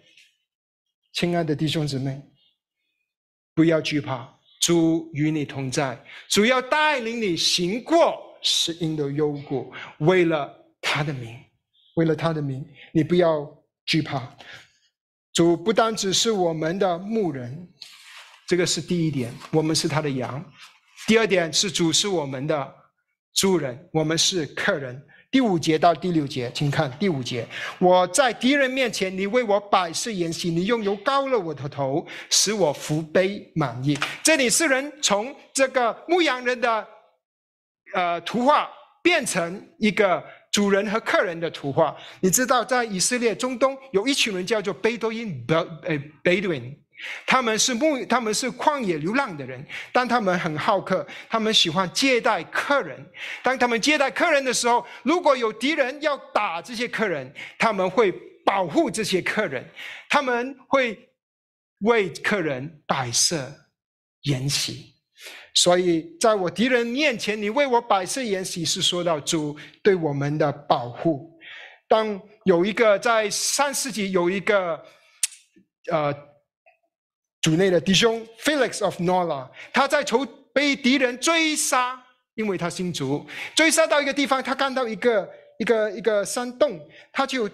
[1.14, 2.22] 亲爱的弟兄姊妹，
[3.54, 5.98] 不要惧怕，主与你同在，
[6.30, 11.38] 主要带领你行过死荫的幽谷，为了他的名，
[11.96, 13.48] 为了他的名，你不要
[13.86, 14.36] 惧怕。
[15.34, 17.68] 主不单只是我们的牧人，
[18.48, 20.42] 这个是第一点，我们是他的羊；
[21.06, 22.76] 第二点是主是我们的
[23.34, 25.02] 主人，我们是客人。
[25.30, 27.46] 第五节到第六节，请看第五节：
[27.80, 33.98] 我在敌人面前，你为我摆设筵席，你用油膏了我的头，使我福杯满溢。
[34.24, 36.88] 这里是人从这个牧羊人的
[37.94, 38.70] 呃图画
[39.04, 41.96] 变成一个主人和客人的图画。
[42.22, 46.74] 你知道，在以色列中东有一群人叫做贝多因，呃贝多因。
[47.28, 52.98] 他们是牧，他们是旷野流浪的人，但他们很好客，他们喜欢接待客人。
[53.44, 58.12] 当他们接待客人的时候，如果有敌人要打这些客人，他们会
[58.44, 59.64] 保护这些客人，
[60.10, 60.98] 他们会
[61.82, 63.48] 为客人摆设
[64.24, 64.96] 筵席。
[65.54, 71.38] 所以，在我敌人面前，你为我摆设筵席，是说到主对我们的保护。
[71.88, 74.84] 当有一个在上世纪有一个，
[75.92, 76.27] 呃。
[77.48, 81.98] 主内的弟兄 Felix of Nola，他在仇被敌人追杀，
[82.36, 83.26] 因为他姓主，
[83.56, 86.78] 追杀到一个地方，他看到一个一个一个山洞，
[87.14, 87.50] 他就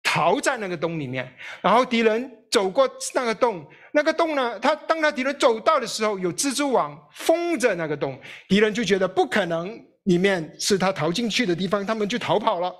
[0.00, 1.28] 逃在那个洞里面。
[1.60, 8.16] 然后敌人走过那个洞，那个洞呢，他当他敌人走到的时候，有蜘蛛网封着那个洞，
[8.48, 12.72] 敌人就觉得不可能，里面是他逃进去的地方，他们就逃跑了。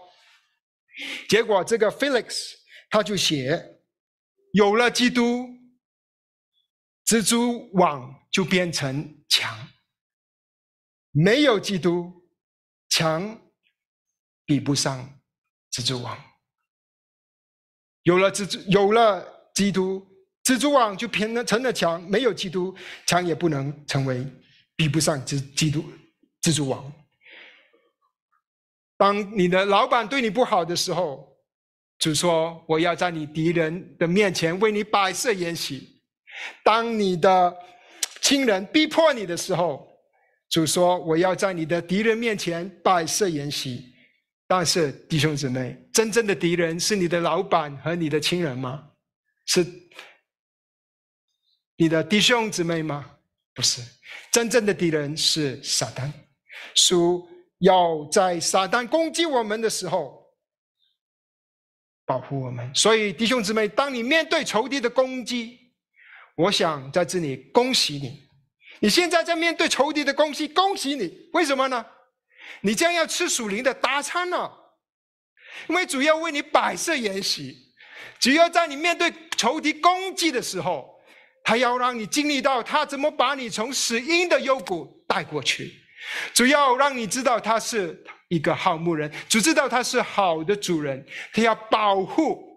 [1.28, 2.52] 结果这个 Felix
[2.88, 3.60] 他就写，
[4.52, 5.60] 有了基督。
[7.06, 9.68] 蜘蛛网就变成墙，
[11.10, 12.12] 没有基督，
[12.88, 13.40] 墙
[14.44, 15.20] 比不上
[15.70, 16.16] 蜘蛛网。
[18.04, 20.06] 有了蜘蛛，有了基督，
[20.44, 22.74] 蜘蛛网就变成成了墙，没有基督，
[23.06, 24.26] 墙也不能成为
[24.74, 25.84] 比不上蜘基督
[26.40, 26.92] 蜘蛛网。
[28.96, 31.36] 当你的老板对你不好的时候，
[31.98, 36.01] 就说：“我要在你敌人的面前为你摆设筵席。”
[36.62, 37.56] 当你的
[38.20, 39.88] 亲人逼迫你的时候，
[40.50, 43.90] 主说：“我要在你的敌人面前摆设筵席。”
[44.46, 48.90] 但是弟兄姊妹，真正的敌人是你的老板和你的亲人吗？
[49.46, 49.66] 是
[51.76, 53.10] 你的弟兄姊妹吗？
[53.54, 53.80] 不是，
[54.30, 56.12] 真正的敌人是撒旦。
[56.74, 57.26] 主
[57.60, 60.22] 要在撒旦攻击我们的时候
[62.04, 62.70] 保护我们。
[62.74, 65.58] 所以弟兄姊妹，当你面对仇敌的攻击，
[66.36, 68.22] 我想在这里恭喜你，
[68.80, 71.28] 你现在在面对仇敌的攻击，恭喜你！
[71.34, 71.84] 为什么呢？
[72.62, 74.50] 你将要吃属灵的大餐了，
[75.68, 77.54] 因为主要为你摆设筵席。
[78.18, 80.88] 只要在你面对仇敌攻击的时候，
[81.44, 85.72] 他要让你经历到他怎么把你从死荫的幽谷带过去。
[86.32, 92.51] 主要让你知道他是一个好牧人，只知道他是好的主人，他要保护。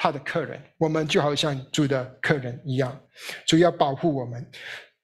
[0.00, 2.98] 他的客人，我们就好像主的客人一样，
[3.48, 4.48] 主要保护我们。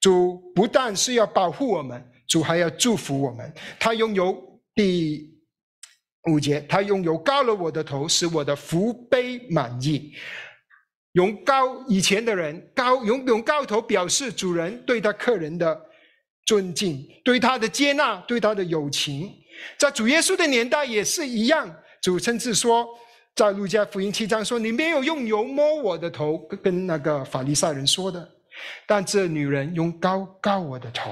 [0.00, 3.52] 主不但是要保护我们，主还要祝福我们。
[3.80, 4.36] 他拥有
[4.74, 5.34] 第
[6.30, 10.12] 五节，他拥有高了我的头，使我的福杯满溢。
[11.12, 15.80] 用高以前的人高用用高头表示主人对他客人的
[16.46, 19.32] 尊敬，对他的接纳，对他的友情。
[19.78, 21.68] 在主耶稣的年代也是一样，
[22.00, 22.86] 主甚至说。
[23.34, 28.30] 在路加福音七章说：“你没有用油摸我的头，跟那个法利赛人说的。
[28.86, 31.10] 但这女人用膏膏我的头，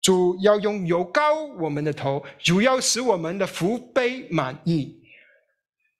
[0.00, 5.02] 主要用油膏我们的头，主要使我们的福杯满意。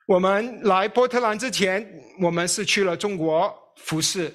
[0.06, 1.86] 我们来波特兰之前，
[2.18, 4.32] 我们是去了中国服侍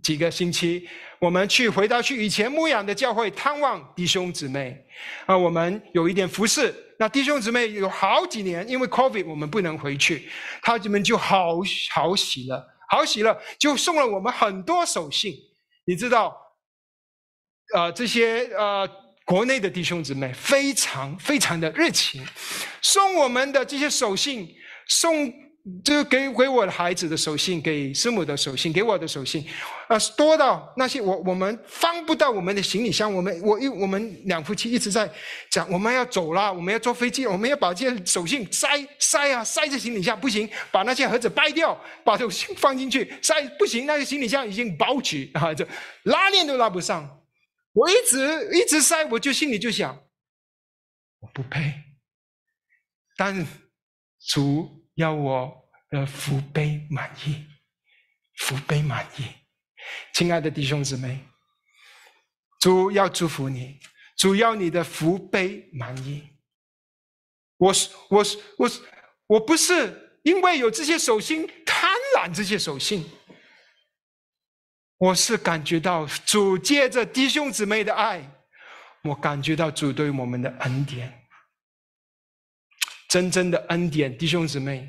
[0.00, 0.88] 几个星期。
[1.18, 4.84] 我们去回到去以前牧养的教会探望弟兄姊妹，
[5.24, 10.28] 啊，我们有一点服侍。”那弟兄姊妹有好几年，因为 COVID 我们不能回去，
[10.62, 11.56] 他们就好
[11.90, 15.34] 好喜了，好喜了，就送了我们很多手信。
[15.84, 16.36] 你知道，
[17.74, 18.88] 呃，这些呃
[19.24, 22.24] 国内的弟兄姊妹非常非常的热情，
[22.80, 24.48] 送我们的这些手信
[24.88, 25.32] 送。
[25.84, 29.46] 就给给我的孩子的手信，给师母的手信，给我的手信，
[29.86, 33.14] 啊，多到那些我我们放不到我们的行李箱。
[33.14, 35.08] 我们我一我们两夫妻一直在
[35.52, 45.64] 讲，我们要走了，我们要坐飞机，我们要把这些手信塞塞啊塞在行李箱，不行，把那些盒子掰掉，把手信放进去塞，不行，那个行李箱已经包起啊，就
[46.02, 47.20] 拉链都拉不上。
[47.72, 49.96] 我一直一直塞，我就心里就想，
[51.20, 51.72] 我不配，
[53.16, 53.46] 但是
[54.26, 54.81] 主。
[54.94, 55.52] 要我
[55.90, 57.46] 的福杯满意，
[58.38, 59.24] 福杯满意，
[60.12, 61.20] 亲爱的弟兄姊妹，
[62.60, 63.78] 主要祝福你，
[64.18, 66.28] 主要你的福杯满意。
[67.56, 68.80] 我是我是我是
[69.26, 73.08] 我不是因为有这些手心贪婪这些手心，
[74.98, 78.28] 我是感觉到主借着弟兄姊妹的爱，
[79.04, 81.21] 我感觉到主对我们的恩典。
[83.12, 84.88] 真正的恩典，弟兄姊妹，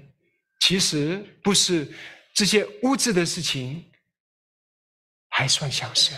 [0.62, 1.94] 其实不是
[2.34, 3.84] 这些物质的事情
[5.28, 6.14] 还算小事。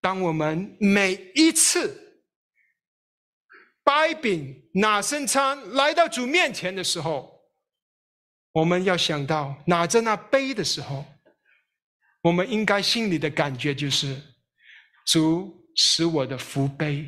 [0.00, 2.24] 当我们每一次
[3.84, 7.42] 掰饼拿圣餐来到主面前的时候，
[8.52, 11.04] 我们要想到拿着那杯的时候，
[12.22, 14.18] 我们应该心里的感觉就是：
[15.04, 17.06] 主使我的福杯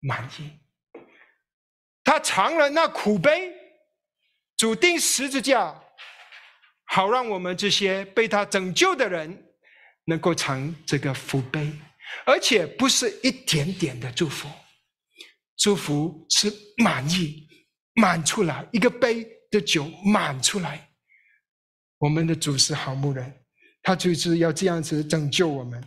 [0.00, 0.63] 满意。
[2.04, 3.50] 他尝了那苦悲，
[4.58, 5.74] 主定十字架，
[6.84, 9.42] 好让我们这些被他拯救的人
[10.04, 11.72] 能够尝这个福杯，
[12.26, 14.46] 而且不是一点点的祝福，
[15.56, 17.48] 祝福是满意
[17.94, 20.90] 满出来，一个杯的酒满出来。
[21.98, 23.32] 我们的主是好牧人，
[23.82, 25.82] 他就是要这样子拯救我们。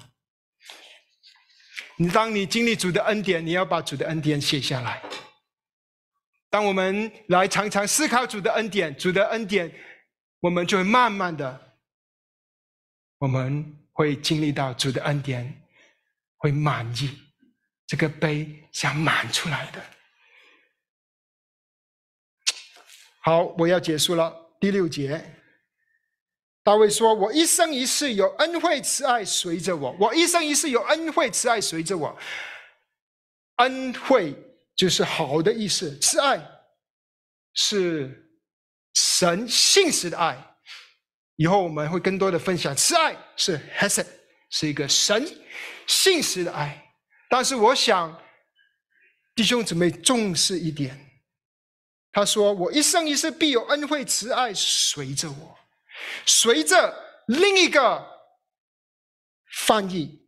[1.99, 4.99] 你当你经历主的恩典，你要把主的恩典写下来。
[6.58, 9.72] 当我们来常常思考主的恩典，主的恩典，
[10.39, 11.78] 我们就会慢慢的，
[13.20, 15.68] 我们会经历到主的恩典，
[16.38, 17.16] 会满意，
[17.86, 19.80] 这个杯想满出来的。
[23.20, 24.36] 好，我要结束了。
[24.60, 25.24] 第六节，
[26.64, 32.18] 大卫说：“我一生一世有恩惠慈爱随着我，我一生一世有恩惠慈爱随着我，
[33.58, 34.36] 恩惠。”
[34.78, 36.39] 就是好的意思，慈爱
[37.55, 38.32] 是
[38.93, 40.55] 神信实的爱。
[41.36, 44.07] 以后我们会更多的分享，慈爱是 hesed，
[44.51, 45.28] 是一个神
[45.88, 46.93] 信实的爱。
[47.28, 48.23] 但是我想
[49.36, 50.95] 弟兄姊妹重视一点，
[52.11, 55.57] 他说：“我一生一世必有恩惠慈爱随着我，
[56.25, 58.07] 随着另一个
[59.65, 60.28] 翻译，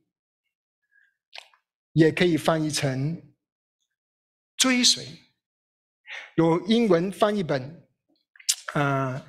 [1.94, 3.22] 也可以翻译成。”
[4.60, 5.08] 追随，
[6.36, 7.88] 有英文翻译本，
[8.74, 9.26] 呃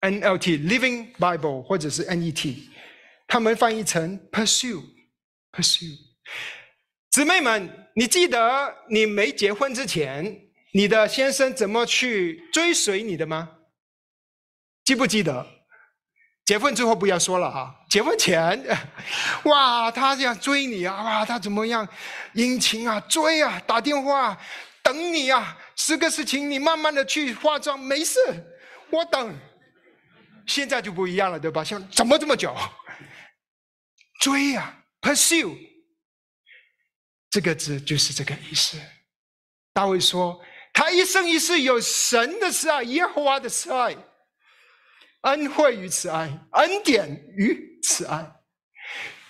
[0.00, 2.56] ，NLT Living Bible 或者是 NET，
[3.28, 5.96] 他们翻译成 pursue，pursue。
[7.10, 13.58] 姊妹们，你记得你没结婚之前，你的先生怎么去追随你的吗？
[14.84, 15.46] 记不记得？
[16.44, 18.60] 结婚之后不要说了哈，结婚前，
[19.44, 21.88] 哇，他这样追你啊，哇，他怎么样
[22.32, 24.36] 殷勤啊，追啊，打电话。
[24.82, 28.18] 等你呀，十个事情你慢慢的去化妆，没事，
[28.90, 29.34] 我等。
[30.46, 31.62] 现在就不一样了，对吧？
[31.62, 32.52] 像怎么这么久？
[34.20, 35.56] 追呀，pursue，
[37.30, 38.76] 这个字就是这个意思。
[39.72, 40.40] 大卫说，
[40.72, 43.96] 他一生一世有神的慈爱，耶和华的慈爱，
[45.22, 48.32] 恩惠与慈爱，恩典与慈爱，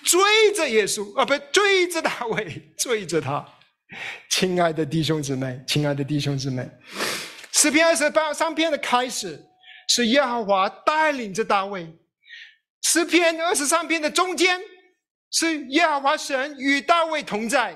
[0.03, 3.47] 追着耶稣啊，不追着大卫，追着他。
[4.31, 6.69] 亲爱的弟兄姊妹，亲爱的弟兄姊妹，
[7.53, 9.41] 诗篇二十八三篇的开始
[9.89, 11.87] 是耶和华带领着大卫；
[12.83, 14.61] 诗篇二十三篇的中间
[15.31, 17.73] 是耶和华神与大卫同在；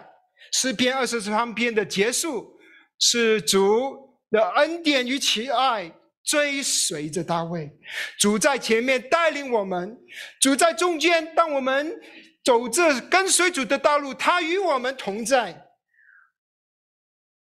[0.53, 2.59] 诗篇二十三篇的结束
[2.99, 5.93] 是主的恩典与慈爱
[6.25, 7.71] 追随着大卫。
[8.19, 9.97] 主在前面带领我们，
[10.41, 11.93] 主在中间，当我们
[12.45, 15.66] 走这跟随主的道路，他与我们同在。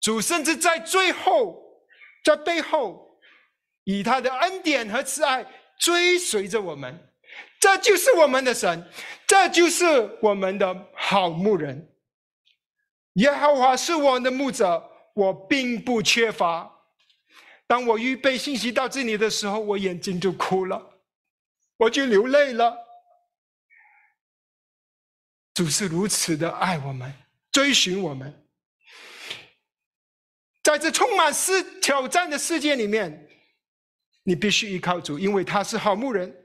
[0.06, 1.60] 主甚至在最后，
[2.22, 3.18] 在背后，
[3.82, 5.44] 以他的恩典和慈爱
[5.80, 7.12] 追随着我们，
[7.58, 8.88] 这就是我们的神，
[9.26, 9.84] 这就是
[10.22, 11.92] 我们的好牧人。
[13.14, 16.84] 耶和华是我的牧者，我并不缺乏。
[17.66, 21.00] 当我预备信息到这里的时候，我眼睛就哭了，
[21.78, 22.76] 我就流泪了。
[25.54, 27.12] 主是如此的爱我们，
[27.50, 28.45] 追寻我们。
[30.66, 33.28] 在这充满世挑战的世界里面，
[34.24, 36.44] 你必须依靠主，因为他是好牧人。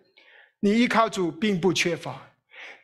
[0.59, 2.31] 你依靠主并不缺乏。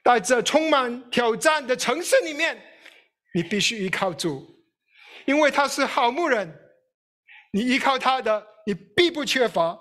[0.04, 2.60] 在这充满挑战的城市里面，
[3.36, 4.44] 你必须依靠主，
[5.28, 6.52] 因为他是好牧人。
[7.54, 9.78] 你依靠他的，你必不缺乏。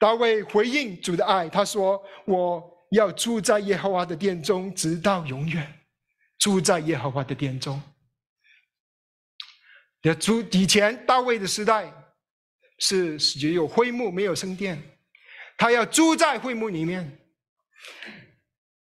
[0.00, 5.72] 大卫回应主的爱，他说：“我要住在耶和华的殿中，直到永远。
[6.40, 7.80] 住在耶和华的殿中。”
[10.14, 11.92] 主以前大卫的时代
[12.78, 14.80] 是只有灰幕没有圣殿，
[15.56, 17.18] 他要住在灰幕里面，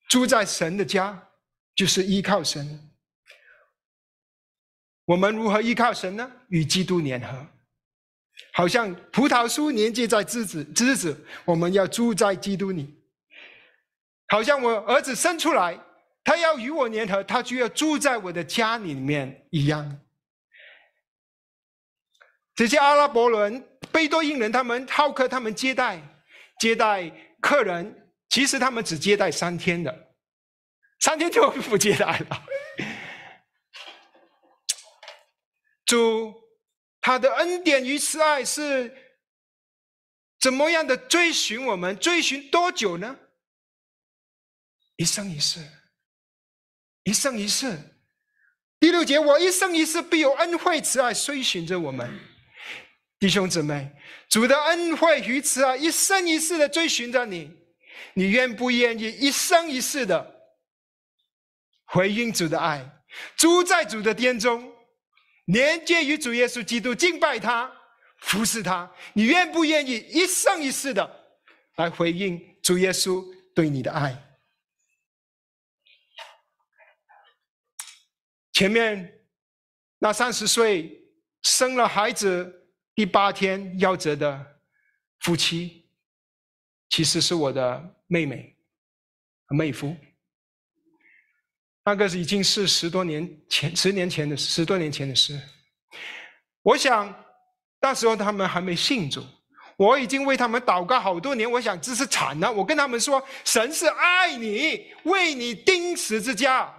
[0.09, 1.29] 住在神的家，
[1.75, 2.91] 就是依靠神。
[5.05, 6.31] 我们如何依靠神呢？
[6.49, 7.47] 与基督联合，
[8.53, 13.01] 好像葡萄树连接在枝子，枝子我们要住在基督里。
[14.29, 15.79] 好像我儿子生出来，
[16.23, 19.99] 他要与我联合，他就要住在我的家里面一样。
[22.55, 25.99] 这些阿拉伯人、贝多因人，他们好客，他们接待
[26.59, 27.09] 接待
[27.41, 30.13] 客人，其实他们只接待三天的，
[30.99, 32.45] 三天就不接待了。
[35.85, 36.33] 主
[37.01, 38.95] 他的恩典与慈爱是
[40.39, 41.97] 怎么样的追寻我们？
[41.97, 43.17] 追寻多久呢？
[44.95, 45.59] 一生一世，
[47.03, 47.97] 一生一世。
[48.79, 52.32] 第六节，我一生一世必有恩惠慈爱追寻着我们。
[53.23, 53.89] 弟兄姊妹，
[54.27, 57.49] 主的恩惠与慈爱一生一世的追寻着你，
[58.15, 60.51] 你愿不愿意一生一世的
[61.85, 62.85] 回应主的爱，
[63.37, 64.69] 住在主的殿中，
[65.45, 67.71] 连接于主耶稣基督，敬拜他，
[68.17, 68.93] 服侍他？
[69.13, 71.09] 你愿不愿意一生一世的
[71.77, 73.23] 来回应主耶稣
[73.55, 74.21] 对你的爱？
[78.51, 79.23] 前面
[79.99, 81.07] 那三十岁
[81.41, 82.59] 生了孩子。
[82.95, 84.45] 第八天夭折的
[85.21, 85.85] 夫妻，
[86.89, 88.55] 其实是我的妹妹
[89.45, 89.95] 和、妹夫。
[91.85, 95.37] 那个已经是十多年前、十年前的十多年前的事。
[96.61, 97.13] 我想
[97.81, 99.21] 那时候他们还没信主，
[99.75, 101.49] 我已经为他们祷告好多年。
[101.51, 102.49] 我想这是惨了。
[102.49, 106.73] 我跟他们说，神是爱你，为你钉十字架。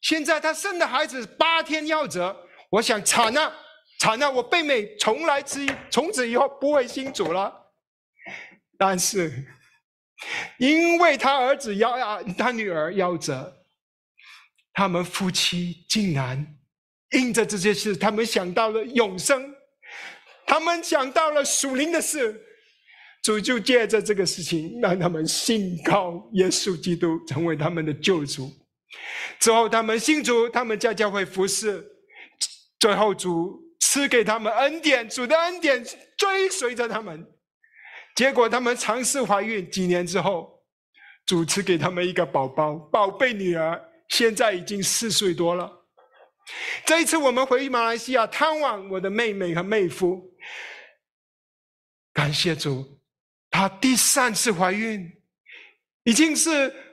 [0.00, 2.34] 现在他生的孩子八天夭折，
[2.70, 3.52] 我想惨了。
[4.00, 4.30] 惨了！
[4.30, 7.54] 我妹妹从来之从此以后不会信主了。
[8.78, 9.44] 但是，
[10.58, 13.62] 因为他儿子夭啊，他女儿夭折，
[14.72, 16.56] 他们夫妻竟然
[17.10, 19.54] 因着这件事，他们想到了永生，
[20.46, 22.40] 他们想到了属灵的事，
[23.22, 28.50] 主就借着这个事情让他们信靠耶稣基督，成为他们的救主。
[29.38, 31.86] 之后，他们信主，他们在教会服侍，
[32.78, 33.68] 最后主。
[33.80, 35.84] 赐给他们恩典，主的恩典
[36.16, 37.26] 追随着他们。
[38.14, 40.62] 结果他们尝试怀孕，几年之后，
[41.26, 45.70] 主赐给他们一个宝宝，宝贝女儿，现在已经四岁多了。
[46.84, 50.22] 这一次我们回马来西亚探望我的妹妹和妹夫，
[52.12, 53.00] 感谢主，
[53.50, 55.10] 她第三次怀孕，
[56.04, 56.89] 已经是。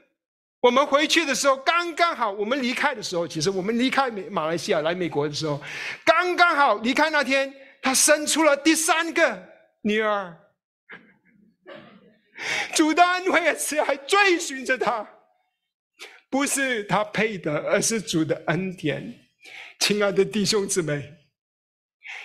[0.68, 5.62] 我们回去的时候刚刚好，我们离开的时候，其实我们离开美马来西亚来美国的时候，
[6.04, 9.48] 刚刚好离开那天，他生出了第三个
[9.82, 10.38] 女儿。
[12.76, 15.08] 主的恩惠慈爱追寻着他，
[16.30, 19.22] 不是他配的，而是主的恩典。
[19.80, 21.14] 亲爱的弟兄姊妹，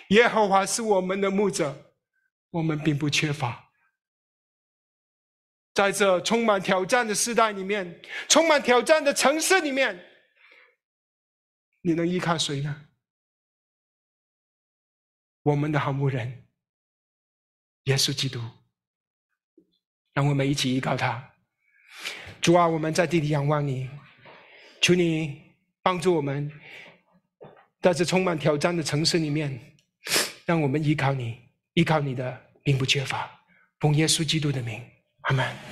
[0.08, 1.92] 耶和华是我们的牧者，
[2.50, 3.61] 我们并不缺乏。
[5.74, 10.04] 在这充满挑战的时代里面，充满挑战的城市里面，
[11.80, 12.88] 你能依靠谁呢？
[15.42, 16.46] 我们的好牧人，
[17.84, 18.40] 耶稣基督，
[20.12, 21.32] 让我们一起依靠他。
[22.40, 23.88] 主啊，我们在地里仰望你，
[24.80, 25.40] 求你
[25.82, 26.52] 帮助我们，
[27.80, 29.58] 在这充满挑战的城市里面，
[30.44, 31.40] 让我们依靠你，
[31.72, 33.40] 依靠你的并不缺乏，
[33.80, 34.91] 奉耶稣基督的名。
[35.32, 35.62] 阿门。